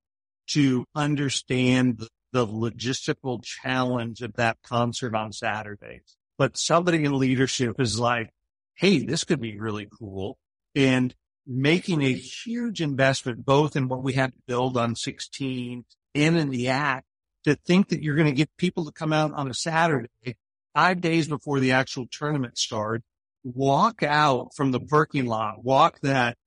[0.48, 7.80] to understand the, the logistical challenge of that concert on Saturdays but somebody in leadership
[7.80, 8.32] is like,
[8.76, 10.38] Hey, this could be really cool.
[10.76, 11.16] And
[11.48, 16.50] making a huge investment, both in what we had to build on 16 and in
[16.50, 17.06] the act
[17.46, 20.36] to think that you're going to get people to come out on a Saturday,
[20.74, 23.06] five days before the actual tournament starts,
[23.46, 26.38] walk out from the parking lot, walk that,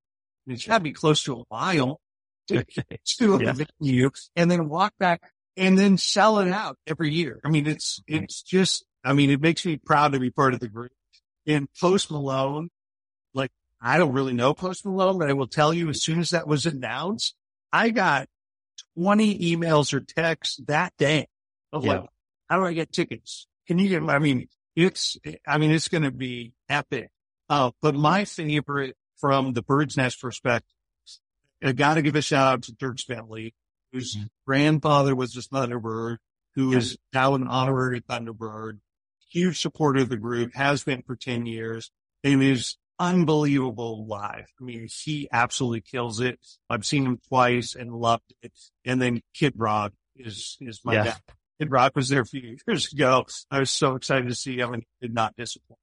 [0.45, 1.99] it's got to be close to a mile
[2.47, 2.63] to,
[3.17, 3.53] to a yeah.
[3.79, 5.21] venue and then walk back
[5.57, 7.39] and then sell it out every year.
[7.43, 10.59] I mean, it's, it's just I mean, it makes me proud to be part of
[10.59, 10.91] the group.
[11.47, 12.69] And Post Malone,
[13.33, 16.31] like, I don't really know Post Malone, but I will tell you as soon as
[16.31, 17.35] that was announced,
[17.71, 18.27] I got
[18.97, 21.27] 20 emails or texts that day
[21.71, 21.91] of yeah.
[21.91, 22.09] like,
[22.49, 23.47] how do I get tickets?
[23.67, 24.47] Can you get, I mean,
[24.79, 25.17] it's,
[25.47, 27.09] I mean, it's going to be epic.
[27.49, 30.75] Uh, but my favorite from the bird's nest perspective,
[31.63, 33.53] I got to give a shout out to Dierks Bentley,
[33.91, 34.27] whose mm-hmm.
[34.47, 36.17] grandfather was a Thunderbird,
[36.55, 38.79] who is now an honorary Thunderbird
[39.29, 41.91] huge supporter of the group, has been for 10 years,
[42.23, 44.47] and is unbelievable live.
[44.59, 46.39] I mean, he absolutely kills it.
[46.69, 48.51] I've seen him twice and loved it.
[48.85, 51.15] And then Kid Rock is, is my yeah.
[51.59, 53.25] Kid Rock was there a few years ago.
[53.51, 55.79] I was so excited to see him and did not disappoint.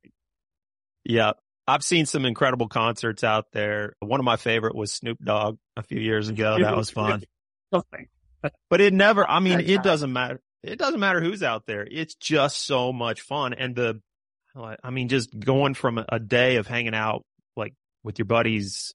[1.04, 1.32] Yeah.
[1.68, 3.94] I've seen some incredible concerts out there.
[4.00, 6.58] One of my favorite was Snoop Dogg a few years ago.
[6.60, 7.24] That was fun.
[7.72, 11.86] but it never, I mean, it doesn't matter it doesn't matter who's out there.
[11.88, 13.54] It's just so much fun.
[13.54, 14.00] And the,
[14.54, 17.24] I mean, just going from a day of hanging out
[17.56, 18.94] like with your buddies,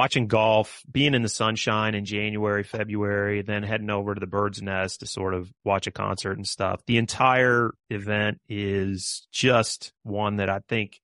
[0.00, 4.62] watching golf, being in the sunshine in January, February, then heading over to the bird's
[4.62, 6.80] nest to sort of watch a concert and stuff.
[6.86, 10.98] The entire event is just one that I think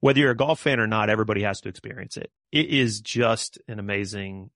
[0.00, 2.32] whether you're a golf fan or not, everybody has to experience it.
[2.50, 4.50] It is just an amazing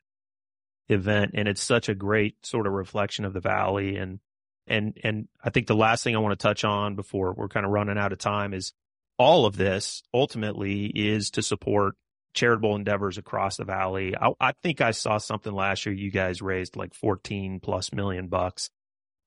[0.88, 4.18] event and it's such a great sort of reflection of the valley and
[4.66, 7.64] and and I think the last thing I want to touch on before we're kind
[7.64, 8.72] of running out of time is
[9.16, 11.94] all of this ultimately is to support
[12.36, 14.14] charitable endeavors across the valley.
[14.16, 18.28] I, I think I saw something last year you guys raised like 14 plus million
[18.28, 18.70] bucks.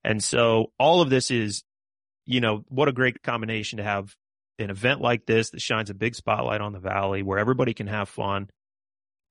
[0.04, 1.64] And so all of this is,
[2.26, 4.16] you know, what a great combination to have
[4.60, 7.88] an event like this that shines a big spotlight on the valley where everybody can
[7.88, 8.50] have fun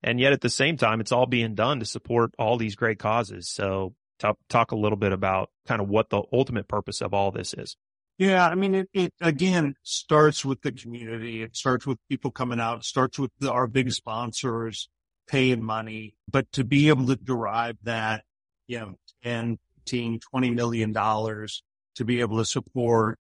[0.02, 2.98] and yet at the same time, it's all being done to support all these great
[2.98, 3.48] causes.
[3.48, 7.30] So talk, talk a little bit about kind of what the ultimate purpose of all
[7.30, 7.76] this is.
[8.18, 8.46] Yeah.
[8.48, 11.42] I mean, it, it again starts with the community.
[11.42, 12.78] It starts with people coming out.
[12.78, 14.88] It starts with the, our big sponsors
[15.28, 18.24] paying money, but to be able to derive that,
[18.66, 19.58] you know, 10,
[19.88, 21.62] 15, 20 million dollars
[21.94, 23.18] to be able to support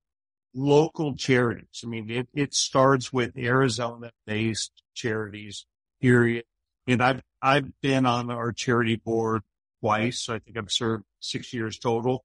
[0.54, 1.82] local charities.
[1.82, 5.64] I mean, it, it starts with Arizona based charities,
[6.00, 6.44] period.
[6.86, 9.42] And I've, I've been on our charity board
[9.80, 10.20] twice.
[10.20, 12.24] So I think I've served six years total.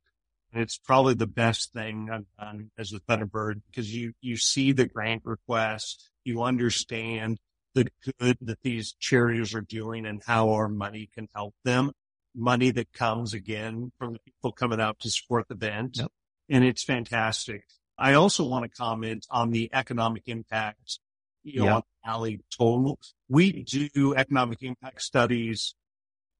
[0.54, 4.86] It's probably the best thing I've done as a Thunderbird because you, you see the
[4.86, 7.39] grant requests, you understand
[7.74, 7.88] the
[8.20, 11.91] good that these charities are doing and how our money can help them.
[12.36, 15.97] Money that comes again from the people coming out to support the event.
[15.97, 16.12] Yep.
[16.49, 17.64] And it's fantastic.
[17.97, 20.99] I also want to comment on the economic impact
[21.43, 21.76] you know, yeah.
[21.76, 22.99] on Valley total.
[23.30, 25.76] We do economic impact studies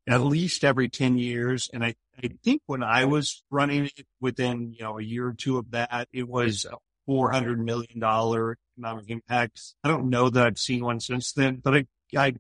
[0.08, 1.70] at least every 10 years.
[1.74, 5.34] And I, I think when I was running it within, you know, a year or
[5.34, 6.78] two of that, it was a
[7.10, 9.62] $400 million economic impact.
[9.84, 11.86] I don't know that I've seen one since then, but I,
[12.18, 12.36] I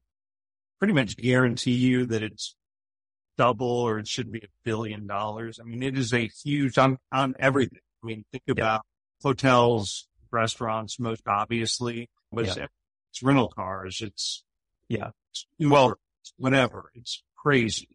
[0.80, 2.56] pretty much guarantee you that it's
[3.38, 5.60] double or it should be a billion dollars.
[5.60, 7.80] I mean, it is a huge on, on everything.
[8.04, 9.30] I mean, think about yeah.
[9.30, 12.68] hotels, restaurants, most obviously, but yeah.
[13.12, 14.02] it's rental cars.
[14.02, 14.44] It's
[14.90, 15.12] yeah.
[15.32, 15.96] It's well,
[16.38, 16.92] whatever.
[16.96, 17.90] It's crazy.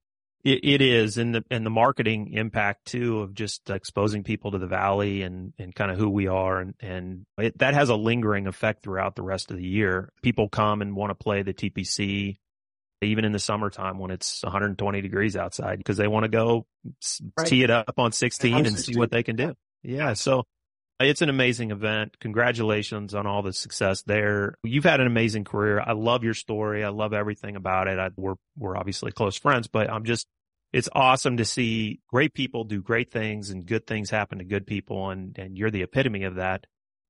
[0.44, 4.59] It, it is, and the and the marketing impact too of just exposing people to
[4.59, 7.96] the valley and and kind of who we are, and and it, that has a
[7.96, 10.12] lingering effect throughout the rest of the year.
[10.22, 12.38] People come and want to play the TPC,
[13.03, 16.66] even in the summertime when it's 120 degrees outside, because they want to go
[17.36, 17.46] right.
[17.46, 19.55] tee it up on 16 and see what they can do.
[19.82, 20.44] Yeah, so
[21.01, 22.16] it's an amazing event.
[22.20, 24.57] Congratulations on all the success there.
[24.64, 25.80] You've had an amazing career.
[25.80, 26.84] I love your story.
[26.84, 27.99] I love everything about it.
[27.99, 30.26] I, we're, we're obviously close friends, but I'm just,
[30.72, 34.66] it's awesome to see great people do great things and good things happen to good
[34.66, 35.11] people.
[35.11, 36.66] And, and you're the epitome of that.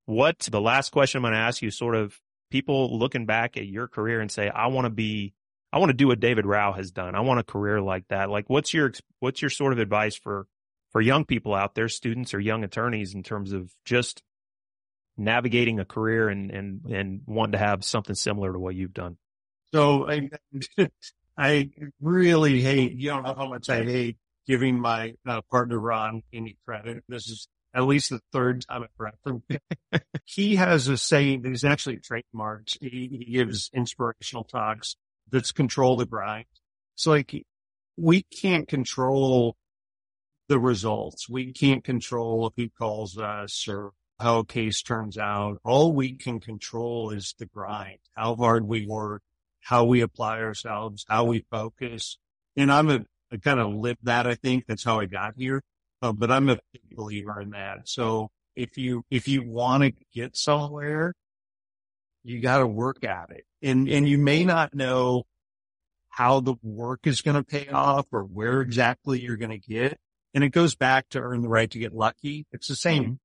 [0.09, 2.19] what the last question I'm going to ask you sort of
[2.49, 5.33] people looking back at your career and say, I want to be,
[5.71, 7.13] I want to do what David Rauch has done.
[7.13, 8.29] I want a career like that.
[8.29, 10.47] Like what's your, what's your sort of advice for,
[10.91, 14.23] for young people out there, students or young attorneys in terms of just
[15.17, 19.17] navigating a career and, and, and wanting to have something similar to what you've done?
[19.73, 20.29] So I,
[21.37, 21.69] I
[22.01, 24.17] really hate, you don't know how much I hate
[24.49, 27.03] giving my uh, partner Ron any credit.
[27.07, 29.45] This is at least the third time I've referenced
[30.25, 32.77] he has a saying that he's actually trademarked.
[32.81, 34.95] He, he gives inspirational talks
[35.31, 36.45] that's control the grind.
[36.95, 37.45] So like
[37.95, 39.55] we can't control
[40.49, 41.29] the results.
[41.29, 45.59] We can't control who calls us or how a case turns out.
[45.63, 49.21] All we can control is the grind, how hard we work,
[49.61, 52.17] how we apply ourselves, how we focus.
[52.57, 54.27] And I'm a, kind of live that.
[54.27, 55.61] I think that's how I got here.
[56.01, 56.59] Uh, but I'm a
[56.91, 57.87] believer in that.
[57.87, 61.13] So if you, if you want to get somewhere,
[62.23, 65.23] you got to work at it and, and you may not know
[66.09, 69.97] how the work is going to pay off or where exactly you're going to get.
[70.33, 72.45] And it goes back to earn the right to get lucky.
[72.51, 73.19] It's the same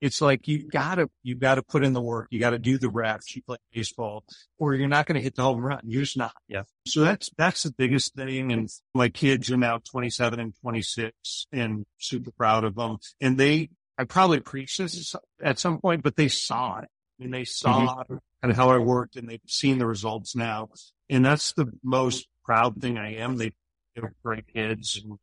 [0.00, 2.28] it's like you gotta, you gotta put in the work.
[2.30, 3.34] You gotta do the reps.
[3.34, 4.24] You play baseball
[4.58, 5.80] or you're not going to hit the home run.
[5.84, 6.32] You're just not.
[6.46, 6.62] Yeah.
[6.86, 8.52] So that's, that's the biggest thing.
[8.52, 12.98] And my kids are now 27 and 26 and super proud of them.
[13.20, 16.88] And they, I probably preached this at some point, but they saw it
[17.20, 18.14] and they saw mm-hmm.
[18.42, 20.68] kind of how I worked and they've seen the results now.
[21.10, 23.36] And that's the most proud thing I am.
[23.36, 23.52] They,
[24.22, 25.18] great kids and.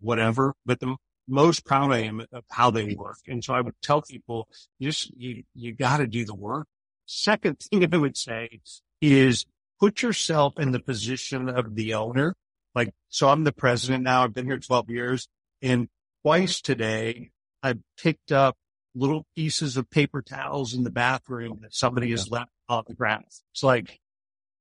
[0.00, 0.96] Whatever, but the
[1.28, 3.18] most proud I am of how they work.
[3.26, 4.48] And so I would tell people,
[4.80, 6.66] just, you, you got to do the work.
[7.06, 8.60] Second thing I would say
[9.00, 9.46] is
[9.78, 12.34] put yourself in the position of the owner.
[12.74, 14.24] Like, so I'm the president now.
[14.24, 15.28] I've been here 12 years
[15.62, 15.88] and
[16.22, 17.30] twice today
[17.62, 18.56] I picked up
[18.94, 23.24] little pieces of paper towels in the bathroom that somebody has left on the ground.
[23.52, 24.00] It's like,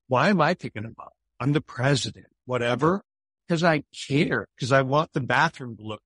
[0.07, 1.13] why am I picking them up?
[1.39, 3.03] I'm the president, whatever,
[3.49, 6.01] because I care, because I want the bathroom to look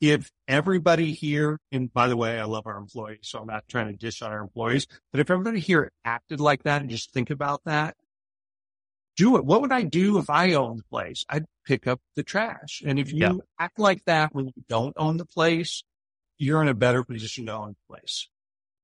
[0.00, 3.86] if everybody here, and by the way, I love our employees, so I'm not trying
[3.86, 7.30] to dish on our employees, but if everybody here acted like that and just think
[7.30, 7.94] about that,
[9.16, 9.44] do it.
[9.44, 11.24] What would I do if I owned the place?
[11.28, 12.82] I'd pick up the trash.
[12.84, 13.32] And if you yeah.
[13.60, 15.84] act like that when you don't own the place,
[16.36, 18.28] you're in a better position to own the place.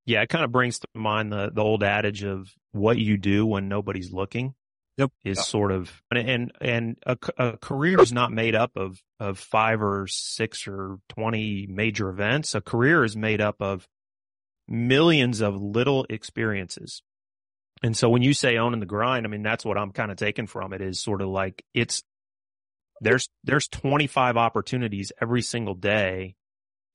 [0.07, 3.45] Yeah, it kind of brings to mind the, the old adage of what you do
[3.45, 4.55] when nobody's looking
[4.99, 5.11] yep.
[5.25, 9.83] is sort of and and a, a career is not made up of of five
[9.83, 12.55] or six or twenty major events.
[12.55, 13.87] A career is made up of
[14.69, 17.03] millions of little experiences.
[17.83, 20.19] And so when you say owning the grind, I mean that's what I'm kind of
[20.19, 22.03] taking from it is sort of like it's
[23.01, 26.35] there's there's 25 opportunities every single day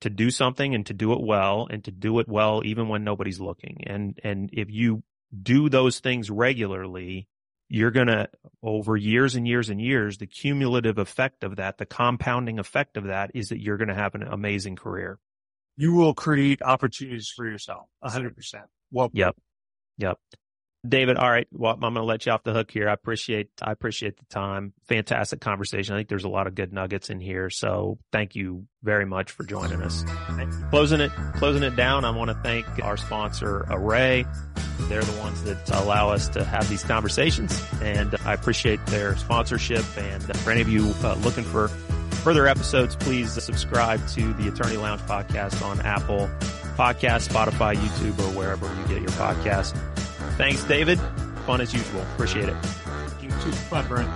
[0.02, 3.06] to do something and to do it well and to do it well even when
[3.06, 3.84] nobody's looking.
[3.88, 5.04] And and if you
[5.42, 7.28] do those things regularly,
[7.74, 8.30] you're going to,
[8.62, 13.06] over years and years and years, the cumulative effect of that, the compounding effect of
[13.06, 15.18] that is that you're going to have an amazing career.
[15.76, 17.88] You will create opportunities for yourself.
[18.04, 18.66] A hundred percent.
[18.92, 19.36] Well, yep.
[19.98, 20.20] Yep.
[20.88, 21.48] David, all right.
[21.52, 22.90] Well, I'm going to let you off the hook here.
[22.90, 24.74] I appreciate, I appreciate the time.
[24.88, 25.96] Fantastic conversation.
[25.96, 27.50] I think there's a lot of good nuggets in here.
[27.50, 30.04] So thank you very much for joining us.
[30.72, 32.04] Closing it, closing it down.
[32.04, 34.26] I want to thank our sponsor, Array.
[34.82, 39.86] They're the ones that allow us to have these conversations and I appreciate their sponsorship.
[39.98, 41.70] And for any of you uh, looking for
[42.24, 46.30] further episodes, please subscribe to the Attorney Lounge podcast on Apple
[46.76, 49.78] Podcast, Spotify, YouTube, or wherever you get your podcast.
[50.38, 51.00] Thanks, David.
[51.46, 52.02] Fun as usual.
[52.14, 52.56] Appreciate it.
[53.22, 53.52] You too.
[53.70, 54.10] Bye, Brent.